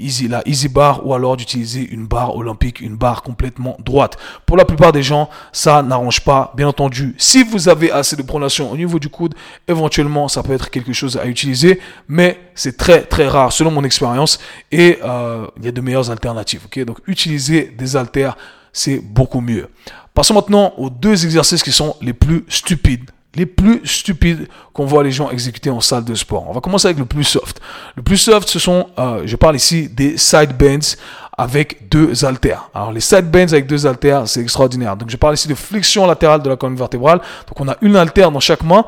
Easy, 0.00 0.28
la 0.28 0.42
easy 0.46 0.68
bar 0.68 1.06
ou 1.06 1.14
alors 1.14 1.36
d'utiliser 1.36 1.88
une 1.90 2.06
barre 2.06 2.36
olympique, 2.36 2.80
une 2.80 2.96
barre 2.96 3.22
complètement 3.22 3.76
droite. 3.84 4.16
Pour 4.46 4.56
la 4.56 4.64
plupart 4.64 4.92
des 4.92 5.02
gens, 5.02 5.28
ça 5.52 5.82
n'arrange 5.82 6.22
pas. 6.22 6.52
Bien 6.56 6.68
entendu, 6.68 7.14
si 7.18 7.42
vous 7.42 7.68
avez 7.68 7.90
assez 7.90 8.16
de 8.16 8.22
pronation 8.22 8.70
au 8.70 8.76
niveau 8.76 8.98
du 8.98 9.08
coude, 9.08 9.34
éventuellement, 9.68 10.28
ça 10.28 10.42
peut 10.42 10.52
être 10.52 10.70
quelque 10.70 10.92
chose 10.92 11.16
à 11.16 11.26
utiliser, 11.26 11.80
mais 12.08 12.40
c'est 12.54 12.76
très 12.76 13.02
très 13.02 13.28
rare 13.28 13.52
selon 13.52 13.70
mon 13.70 13.84
expérience 13.84 14.38
et 14.72 14.98
euh, 15.04 15.46
il 15.58 15.64
y 15.64 15.68
a 15.68 15.72
de 15.72 15.80
meilleures 15.80 16.10
alternatives. 16.10 16.66
Donc 16.86 16.98
utiliser 17.06 17.72
des 17.78 17.96
haltères, 17.96 18.36
c'est 18.72 18.98
beaucoup 18.98 19.40
mieux. 19.40 19.68
Passons 20.14 20.34
maintenant 20.34 20.74
aux 20.76 20.90
deux 20.90 21.24
exercices 21.24 21.62
qui 21.62 21.72
sont 21.72 21.96
les 22.00 22.12
plus 22.12 22.44
stupides 22.48 23.10
les 23.34 23.46
plus 23.46 23.80
stupides 23.84 24.48
qu'on 24.72 24.86
voit 24.86 25.04
les 25.04 25.12
gens 25.12 25.30
exécuter 25.30 25.70
en 25.70 25.80
salle 25.80 26.04
de 26.04 26.14
sport. 26.14 26.46
On 26.48 26.52
va 26.52 26.60
commencer 26.60 26.86
avec 26.88 26.98
le 26.98 27.04
plus 27.04 27.24
soft. 27.24 27.60
Le 27.96 28.02
plus 28.02 28.16
soft, 28.16 28.48
ce 28.48 28.58
sont, 28.58 28.88
euh, 28.98 29.22
je 29.24 29.36
parle 29.36 29.56
ici 29.56 29.88
des 29.88 30.16
side 30.16 30.56
bends 30.56 30.96
avec 31.38 31.88
deux 31.88 32.24
haltères. 32.24 32.68
Alors 32.74 32.92
les 32.92 33.00
side 33.00 33.30
bends 33.30 33.52
avec 33.52 33.66
deux 33.66 33.86
haltères, 33.86 34.26
c'est 34.26 34.40
extraordinaire. 34.40 34.96
Donc 34.96 35.10
je 35.10 35.16
parle 35.16 35.34
ici 35.34 35.48
de 35.48 35.54
flexion 35.54 36.06
latérale 36.06 36.42
de 36.42 36.48
la 36.48 36.56
colonne 36.56 36.76
vertébrale. 36.76 37.20
Donc 37.46 37.60
on 37.60 37.68
a 37.68 37.76
une 37.82 37.96
haltère 37.96 38.30
dans 38.30 38.40
chaque 38.40 38.62
main. 38.62 38.84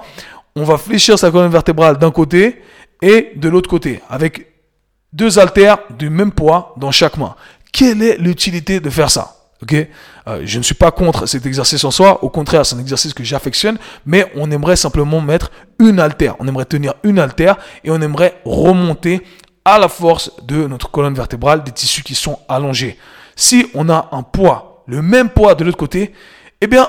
On 0.56 0.64
va 0.64 0.76
fléchir 0.76 1.18
sa 1.18 1.30
colonne 1.30 1.50
vertébrale 1.50 1.98
d'un 1.98 2.10
côté 2.10 2.62
et 3.00 3.32
de 3.36 3.48
l'autre 3.48 3.70
côté 3.70 4.00
avec 4.10 4.48
deux 5.12 5.38
haltères 5.38 5.78
du 5.90 6.10
même 6.10 6.32
poids 6.32 6.74
dans 6.76 6.90
chaque 6.90 7.16
main. 7.16 7.36
Quelle 7.72 8.02
est 8.02 8.18
l'utilité 8.18 8.80
de 8.80 8.90
faire 8.90 9.10
ça? 9.10 9.41
Euh, 9.70 10.42
je 10.44 10.58
ne 10.58 10.62
suis 10.62 10.74
pas 10.74 10.90
contre 10.90 11.26
cet 11.26 11.46
exercice 11.46 11.84
en 11.84 11.90
soi. 11.90 12.22
Au 12.24 12.28
contraire, 12.28 12.66
c'est 12.66 12.76
un 12.76 12.80
exercice 12.80 13.14
que 13.14 13.24
j'affectionne. 13.24 13.78
Mais 14.06 14.30
on 14.36 14.50
aimerait 14.50 14.76
simplement 14.76 15.20
mettre 15.20 15.50
une 15.78 16.00
haltère. 16.00 16.36
On 16.38 16.48
aimerait 16.48 16.64
tenir 16.64 16.94
une 17.02 17.18
haltère 17.18 17.56
et 17.84 17.90
on 17.90 18.00
aimerait 18.00 18.40
remonter 18.44 19.22
à 19.64 19.78
la 19.78 19.88
force 19.88 20.32
de 20.42 20.66
notre 20.66 20.90
colonne 20.90 21.14
vertébrale 21.14 21.62
des 21.62 21.72
tissus 21.72 22.02
qui 22.02 22.14
sont 22.14 22.38
allongés. 22.48 22.98
Si 23.36 23.66
on 23.74 23.88
a 23.88 24.08
un 24.12 24.22
poids, 24.22 24.84
le 24.86 25.02
même 25.02 25.30
poids 25.30 25.54
de 25.54 25.64
l'autre 25.64 25.78
côté, 25.78 26.12
eh 26.60 26.66
bien, 26.66 26.88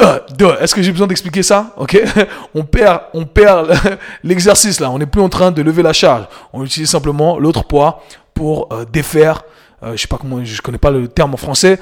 euh, 0.00 0.20
est-ce 0.60 0.74
que 0.74 0.82
j'ai 0.82 0.92
besoin 0.92 1.08
d'expliquer 1.08 1.42
ça? 1.42 1.74
On 2.54 2.64
perd, 2.64 3.00
on 3.14 3.24
perd 3.24 3.74
l'exercice 4.22 4.78
là. 4.78 4.90
On 4.90 4.98
n'est 4.98 5.06
plus 5.06 5.20
en 5.20 5.28
train 5.28 5.50
de 5.50 5.60
lever 5.60 5.82
la 5.82 5.92
charge. 5.92 6.26
On 6.52 6.64
utilise 6.64 6.88
simplement 6.88 7.38
l'autre 7.38 7.64
poids 7.64 8.02
pour 8.32 8.68
euh, 8.72 8.84
défaire 8.84 9.42
euh, 9.82 9.96
je 9.96 10.06
sais 10.06 10.62
connais 10.62 10.78
pas 10.78 10.90
le 10.90 11.08
terme 11.08 11.34
en 11.34 11.36
français. 11.36 11.78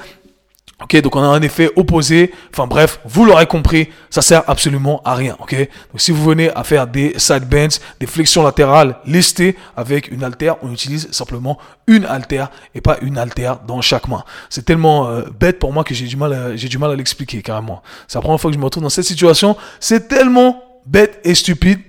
Ok, 0.79 0.95
donc 1.01 1.15
on 1.15 1.23
a 1.23 1.27
un 1.27 1.41
effet 1.41 1.71
opposé. 1.75 2.31
Enfin 2.53 2.67
bref, 2.67 2.99
vous 3.03 3.25
l'aurez 3.25 3.47
compris, 3.47 3.89
ça 4.11 4.21
sert 4.21 4.47
absolument 4.47 5.01
à 5.03 5.15
rien. 5.15 5.35
Ok, 5.39 5.55
donc 5.55 5.99
si 5.99 6.11
vous 6.11 6.23
venez 6.23 6.51
à 6.55 6.63
faire 6.63 6.85
des 6.85 7.17
side 7.17 7.49
bends, 7.49 7.79
des 7.99 8.05
flexions 8.05 8.43
latérales 8.43 8.97
listées 9.03 9.55
avec 9.75 10.11
une 10.11 10.23
haltère, 10.23 10.57
on 10.61 10.71
utilise 10.71 11.11
simplement 11.11 11.57
une 11.87 12.05
haltère 12.05 12.51
et 12.75 12.81
pas 12.81 12.97
une 13.01 13.17
haltère 13.17 13.61
dans 13.67 13.81
chaque 13.81 14.07
main. 14.07 14.23
C'est 14.51 14.65
tellement 14.65 15.07
euh, 15.07 15.23
bête 15.39 15.57
pour 15.57 15.73
moi 15.73 15.83
que 15.83 15.95
j'ai 15.95 16.05
du 16.05 16.15
mal, 16.15 16.53
j'ai 16.55 16.69
du 16.69 16.77
mal 16.77 16.91
à 16.91 16.95
l'expliquer 16.95 17.41
carrément. 17.41 17.81
C'est 18.07 18.19
la 18.19 18.21
première 18.21 18.39
fois 18.39 18.51
que 18.51 18.55
je 18.55 18.59
me 18.59 18.65
retrouve 18.65 18.83
dans 18.83 18.89
cette 18.89 19.05
situation. 19.05 19.57
C'est 19.79 20.07
tellement 20.07 20.61
bête 20.85 21.19
et 21.23 21.33
stupide 21.33 21.79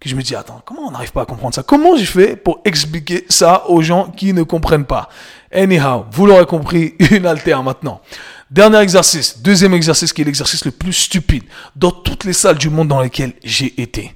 que 0.00 0.08
je 0.08 0.14
me 0.14 0.22
dis, 0.22 0.36
attends, 0.36 0.62
comment 0.64 0.86
on 0.86 0.90
n'arrive 0.92 1.12
pas 1.12 1.22
à 1.22 1.26
comprendre 1.26 1.54
ça? 1.54 1.62
Comment 1.62 1.96
j'ai 1.96 2.04
fait 2.06 2.36
pour 2.36 2.60
expliquer 2.64 3.24
ça 3.28 3.64
aux 3.68 3.82
gens 3.82 4.12
qui 4.16 4.32
ne 4.32 4.42
comprennent 4.44 4.84
pas? 4.84 5.08
Anyhow, 5.52 6.04
vous 6.10 6.26
l'aurez 6.26 6.46
compris, 6.46 6.94
une 7.10 7.26
altère 7.26 7.62
maintenant. 7.62 8.00
Dernier 8.50 8.78
exercice, 8.78 9.40
deuxième 9.42 9.74
exercice 9.74 10.12
qui 10.12 10.22
est 10.22 10.24
l'exercice 10.24 10.64
le 10.64 10.70
plus 10.70 10.92
stupide 10.92 11.42
dans 11.76 11.90
toutes 11.90 12.24
les 12.24 12.32
salles 12.32 12.58
du 12.58 12.70
monde 12.70 12.88
dans 12.88 13.00
lesquelles 13.00 13.34
j'ai 13.44 13.80
été. 13.80 14.14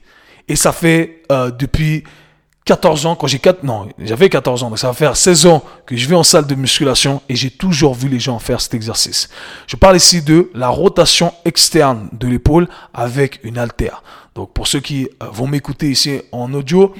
Et 0.48 0.56
ça 0.56 0.72
fait 0.72 1.22
euh, 1.30 1.50
depuis 1.50 2.04
14 2.64 3.06
ans, 3.06 3.16
quand 3.16 3.26
j'ai 3.26 3.40
4, 3.40 3.64
non, 3.64 3.88
j'avais 3.98 4.28
14 4.28 4.62
ans, 4.62 4.68
donc 4.68 4.78
ça 4.78 4.86
va 4.86 4.92
faire 4.92 5.16
16 5.16 5.46
ans 5.46 5.64
que 5.84 5.96
je 5.96 6.08
vais 6.08 6.14
en 6.14 6.22
salle 6.22 6.46
de 6.46 6.54
musculation 6.54 7.20
et 7.28 7.34
j'ai 7.34 7.50
toujours 7.50 7.94
vu 7.94 8.08
les 8.08 8.20
gens 8.20 8.38
faire 8.38 8.60
cet 8.60 8.74
exercice. 8.74 9.28
Je 9.66 9.74
parle 9.74 9.96
ici 9.96 10.22
de 10.22 10.50
la 10.54 10.68
rotation 10.68 11.32
externe 11.44 12.08
de 12.12 12.28
l'épaule 12.28 12.68
avec 12.94 13.40
une 13.42 13.58
haltère. 13.58 14.04
Donc 14.36 14.52
pour 14.52 14.68
ceux 14.68 14.80
qui 14.80 15.08
euh, 15.22 15.26
vont 15.32 15.48
m'écouter 15.48 15.90
ici 15.90 16.22
en 16.30 16.54
audio, 16.54 16.94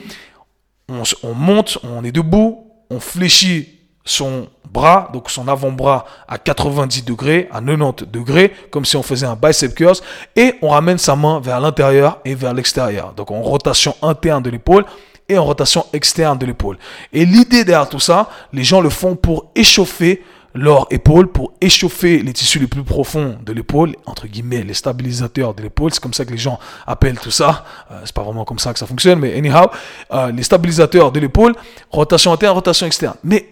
on, 0.89 1.05
on 1.23 1.35
monte, 1.35 1.79
on 1.85 2.03
est 2.03 2.13
debout, 2.13 2.67
on 2.91 2.99
fléchit 2.99 3.79
son 4.05 4.49
bras, 4.69 5.11
donc 5.13 5.31
son 5.31 5.47
avant-bras 5.47 6.07
à 6.27 6.39
90 6.39 7.05
degrés, 7.05 7.49
à 7.53 7.61
90 7.61 8.07
degrés, 8.07 8.53
comme 8.71 8.85
si 8.85 8.97
on 8.97 9.03
faisait 9.03 9.27
un 9.27 9.37
bicep 9.37 9.75
curls, 9.75 9.99
et 10.35 10.55
on 10.61 10.71
ramène 10.71 10.99
sa 10.99 11.15
main 11.15 11.39
vers 11.41 11.61
l'intérieur 11.61 12.19
et 12.25 12.35
vers 12.35 12.53
l'extérieur. 12.53 13.13
Donc 13.13 13.31
en 13.31 13.43
rotation 13.43 13.95
interne 14.03 14.43
de 14.43 14.51
l'épaule 14.51 14.85
et 15.29 15.39
en 15.39 15.45
rotation 15.45 15.87
externe 15.93 16.39
de 16.39 16.47
l'épaule. 16.47 16.79
Et 17.13 17.25
l'idée 17.25 17.65
derrière 17.65 17.89
tout 17.89 18.01
ça, 18.01 18.31
les 18.53 18.65
gens 18.65 18.81
le 18.81 18.91
font 18.91 19.17
pour 19.17 19.51
échauffer 19.55 20.23
leur 20.55 20.87
épaule, 20.91 21.29
pour 21.29 21.53
échauffer 21.61 22.19
les 22.19 22.33
tissus 22.33 22.59
les 22.59 22.67
plus 22.67 22.85
profonds 22.85 23.39
de 23.45 23.53
l'épaule, 23.53 23.97
entre 24.07 24.27
guillemets, 24.27 24.63
les 24.63 24.75
stabilisateurs 24.75 25.55
de 25.55 25.63
l'épaule. 25.63 25.93
C'est 25.93 26.03
comme 26.03 26.13
ça 26.13 26.25
que 26.25 26.31
les 26.31 26.39
gens 26.39 26.59
appellent 26.87 27.19
tout 27.19 27.31
ça. 27.31 27.65
Euh, 27.91 28.01
c'est 28.05 28.15
pas 28.15 28.23
vraiment 28.23 28.45
comme 28.45 28.59
ça 28.59 28.73
que 28.73 28.79
ça 28.79 28.87
fonctionne, 28.87 29.19
mais 29.19 29.37
anyhow, 29.37 29.69
euh, 30.13 30.31
les 30.31 30.43
stabilisateurs 30.43 31.11
de 31.11 31.21
l'épaule, 31.21 31.55
rotation 31.91 32.33
interne, 32.33 32.55
rotation 32.55 32.87
externe. 32.87 33.17
Mais 33.25 33.49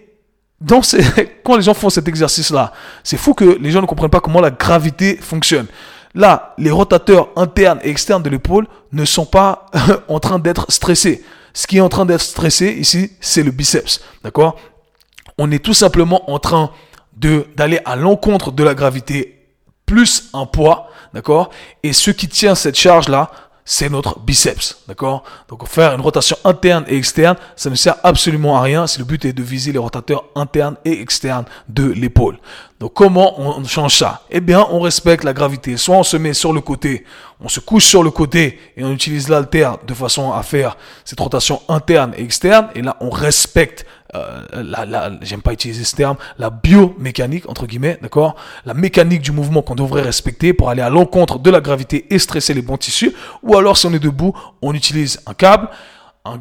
ces, 0.83 1.03
quand 1.45 1.57
les 1.57 1.63
gens 1.63 1.75
font 1.75 1.91
cet 1.91 2.07
exercice-là, 2.07 2.73
c'est 3.03 3.17
fou 3.17 3.35
que 3.35 3.59
les 3.61 3.71
gens 3.71 3.81
ne 3.81 3.87
comprennent 3.87 4.11
pas 4.11 4.21
comment 4.21 4.41
la 4.41 4.51
gravité 4.51 5.17
fonctionne. 5.17 5.67
Là, 6.15 6.55
les 6.59 6.71
rotateurs 6.71 7.29
internes 7.37 7.79
et 7.83 7.91
externes 7.91 8.23
de 8.23 8.31
l'épaule 8.31 8.67
ne 8.93 9.05
sont 9.05 9.27
pas 9.27 9.67
en 10.09 10.19
train 10.19 10.39
d'être 10.39 10.71
stressés. 10.71 11.23
Ce 11.53 11.67
qui 11.67 11.79
est 11.79 11.81
en 11.81 11.89
train 11.89 12.07
d'être 12.07 12.21
stressé 12.21 12.77
ici, 12.79 13.13
c'est 13.21 13.43
le 13.43 13.51
biceps. 13.51 14.01
D'accord? 14.23 14.57
On 15.39 15.51
est 15.51 15.65
tout 15.65 15.75
simplement 15.75 16.31
en 16.31 16.39
train 16.39 16.71
d'aller 17.17 17.81
à 17.85 17.97
l'encontre 17.97 18.53
de 18.53 18.63
la 18.63 18.75
gravité 18.75 19.49
plus 19.87 20.31
un 20.33 20.47
poids, 20.47 20.89
d'accord? 21.13 21.51
Et 21.83 21.93
ce 21.93 22.11
qui 22.11 22.29
tient 22.29 22.55
cette 22.55 22.77
charge 22.77 23.09
là, 23.09 23.31
c'est 23.73 23.89
notre 23.89 24.19
biceps, 24.19 24.79
d'accord? 24.89 25.23
Donc 25.49 25.65
faire 25.69 25.95
une 25.95 26.01
rotation 26.01 26.37
interne 26.43 26.85
et 26.89 26.97
externe, 26.97 27.37
ça 27.55 27.71
ne 27.71 27.77
sert 27.77 27.95
absolument 28.03 28.57
à 28.57 28.63
rien 28.63 28.89
si 28.89 28.99
le 28.99 29.05
but 29.05 29.25
est 29.25 29.33
de 29.33 29.45
viser 29.45 29.71
les 29.71 29.79
rotateurs 29.79 30.25
internes 30.35 30.75
et 30.85 31.01
externes 31.01 31.45
de 31.69 31.85
l'épaule. 31.85 32.41
Donc 32.81 32.95
comment 32.95 33.41
on 33.41 33.63
change 33.63 33.97
ça? 33.97 34.23
Eh 34.29 34.41
bien, 34.41 34.67
on 34.71 34.81
respecte 34.81 35.23
la 35.23 35.33
gravité. 35.33 35.77
Soit 35.77 35.95
on 35.95 36.03
se 36.03 36.17
met 36.17 36.35
sur 36.35 36.53
le 36.53 36.61
côté, 36.61 37.05
on 37.39 37.49
se 37.49 37.61
couche 37.61 37.85
sur 37.85 38.03
le 38.03 38.11
côté 38.11 38.59
et 38.77 38.83
on 38.83 38.91
utilise 38.91 39.29
l'altère 39.29 39.79
de 39.87 39.95
façon 39.95 40.33
à 40.33 40.43
faire 40.43 40.77
cette 41.05 41.21
rotation 41.21 41.63
interne 41.69 42.13
et 42.17 42.25
externe. 42.25 42.71
Et 42.75 42.83
là, 42.83 42.97
on 42.99 43.11
respecte 43.11 43.87
euh, 44.15 44.43
la, 44.53 45.11
j'aime 45.23 45.43
pas 45.43 45.53
utiliser 45.53 45.85
ce 45.85 45.95
terme, 45.95 46.17
la 46.39 46.51
biomécanique, 46.51 47.49
entre 47.49 47.67
guillemets, 47.67 47.99
d'accord? 48.03 48.37
La 48.65 48.75
mécanique 48.75 49.23
du 49.23 49.33
mouvement 49.33 49.63
qu'on 49.63 49.75
devrait 49.75 50.03
respecter 50.03 50.53
pour 50.53 50.71
aller 50.71 50.83
à 50.83 50.91
l'encontre 50.91 51.39
de 51.39 51.51
la 51.51 51.61
gravité 51.61 52.07
et 52.13 52.19
stresser 52.19 52.55
les 52.55 52.63
bons 52.63 52.77
tissus. 52.77 53.15
Ou 53.43 53.57
alors, 53.57 53.77
si 53.77 53.87
on 53.87 53.93
est 53.93 54.01
debout, 54.01 54.35
on 54.63 54.75
utilise 54.75 55.21
un 55.27 55.35
câble, 55.35 55.69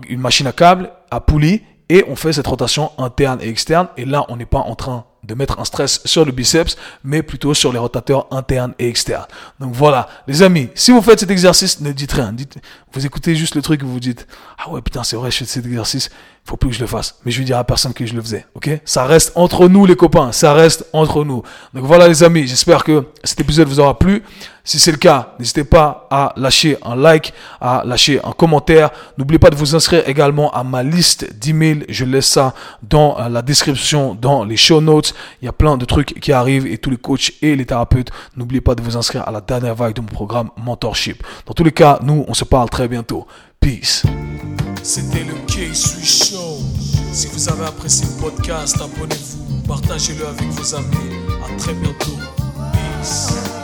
une 0.08 0.20
machine 0.20 0.48
à 0.48 0.52
câble, 0.52 0.92
à 1.12 1.20
poulie, 1.20 1.62
et 1.90 2.06
on 2.08 2.16
fait 2.16 2.34
cette 2.34 2.48
rotation 2.48 2.92
interne 2.98 3.40
et 3.42 3.50
externe. 3.50 3.88
Et 3.98 4.06
là, 4.06 4.26
on 4.30 4.38
n'est 4.38 4.46
pas 4.46 4.60
en 4.60 4.76
train 4.76 5.06
de 5.24 5.36
mettre 5.36 5.60
un 5.60 5.66
stress 5.66 6.02
sur 6.06 6.26
le 6.26 6.32
biceps, 6.32 6.78
mais 7.04 7.22
plutôt 7.22 7.54
sur 7.54 7.74
les 7.74 7.80
rotateurs 7.80 8.28
internes 8.32 8.74
et 8.80 8.88
externes. 8.88 9.28
Donc 9.60 9.74
voilà, 9.74 10.08
les 10.28 10.42
amis, 10.44 10.70
si 10.76 10.92
vous 10.92 11.02
faites 11.02 11.20
cet 11.20 11.32
exercice, 11.32 11.82
ne 11.82 11.92
dites 11.92 12.12
rien. 12.14 12.34
Vous 12.94 13.06
écoutez 13.06 13.36
juste 13.36 13.56
le 13.56 13.62
truc 13.62 13.82
et 13.82 13.86
vous 13.86 14.00
dites, 14.00 14.28
ah 14.58 14.70
ouais, 14.72 14.82
putain, 14.82 15.04
c'est 15.04 15.16
vrai, 15.16 15.30
je 15.32 15.38
fais 15.38 15.46
cet 15.46 15.66
exercice, 15.66 16.10
faut 16.46 16.58
plus 16.58 16.70
que 16.70 16.76
je 16.76 16.82
le 16.82 16.88
fasse. 16.88 17.20
Mais 17.24 17.32
je 17.32 17.40
vais 17.40 17.46
dire 17.46 17.58
à 17.58 17.64
personne 17.64 17.94
que 17.94 18.06
je 18.06 18.14
le 18.16 18.22
faisais, 18.22 18.46
ok? 18.56 18.82
Ça 18.86 19.06
reste 19.06 19.34
entre 19.36 19.68
nous, 19.68 19.86
les 19.86 19.96
copains, 19.96 20.32
ça 20.32 20.54
reste 20.54 20.86
entre 20.94 21.24
nous. 21.24 21.44
Donc 21.74 21.84
voilà, 21.84 22.08
les 22.08 22.24
amis, 22.24 22.48
j'espère 22.48 22.84
que 22.84 23.06
cet 23.24 23.40
épisode 23.40 23.68
vous 23.68 23.80
aura 23.80 24.00
plu. 24.00 24.24
Si 24.64 24.80
c'est 24.80 24.92
le 24.92 24.98
cas, 24.98 25.34
n'hésitez 25.40 25.64
pas 25.64 26.08
à 26.12 26.34
lâcher 26.38 26.78
un 26.84 26.96
like, 26.96 27.34
à 27.60 27.84
lâcher 27.86 28.20
un 28.24 28.34
commentaire. 28.34 28.92
N'oubliez 29.18 29.40
pas 29.40 29.50
de 29.50 29.56
vous 29.56 29.76
inscrire 29.76 30.08
également 30.08 30.52
à 30.52 30.64
ma 30.64 30.84
liste 30.84 31.34
d'emails. 31.40 31.86
Je 31.90 32.06
laisse 32.06 32.28
ça 32.28 32.54
dans 32.84 33.18
la 33.30 33.42
description, 33.42 34.14
dans 34.14 34.44
les 34.44 34.58
show 34.58 34.80
notes. 34.80 35.09
Il 35.42 35.46
y 35.46 35.48
a 35.48 35.54
plein 35.54 35.78
de 35.78 35.86
trucs 35.86 36.20
qui 36.20 36.32
arrivent 36.32 36.68
et 36.68 36.78
tous 36.78 36.90
les 36.90 36.98
coachs 36.98 37.34
et 37.42 37.56
les 37.56 37.66
thérapeutes, 37.66 38.10
n'oubliez 38.36 38.62
pas 38.62 38.76
de 38.76 38.82
vous 38.82 38.98
inscrire 38.98 39.28
à 39.28 39.32
la 39.32 39.42
dernière 39.42 39.76
vague 39.76 39.96
de 39.96 40.02
mon 40.02 40.08
programme 40.08 40.50
Mentorship. 40.58 41.24
Dans 41.46 41.54
tous 41.54 41.64
les 41.64 41.72
cas, 41.72 42.00
nous, 42.02 42.26
on 42.28 42.34
se 42.34 42.46
parle 42.46 42.70
très 42.70 42.88
bientôt. 42.88 43.28
Peace. 43.60 44.04
Très 51.58 51.74
bientôt. 51.74 52.18
Peace. 52.72 53.59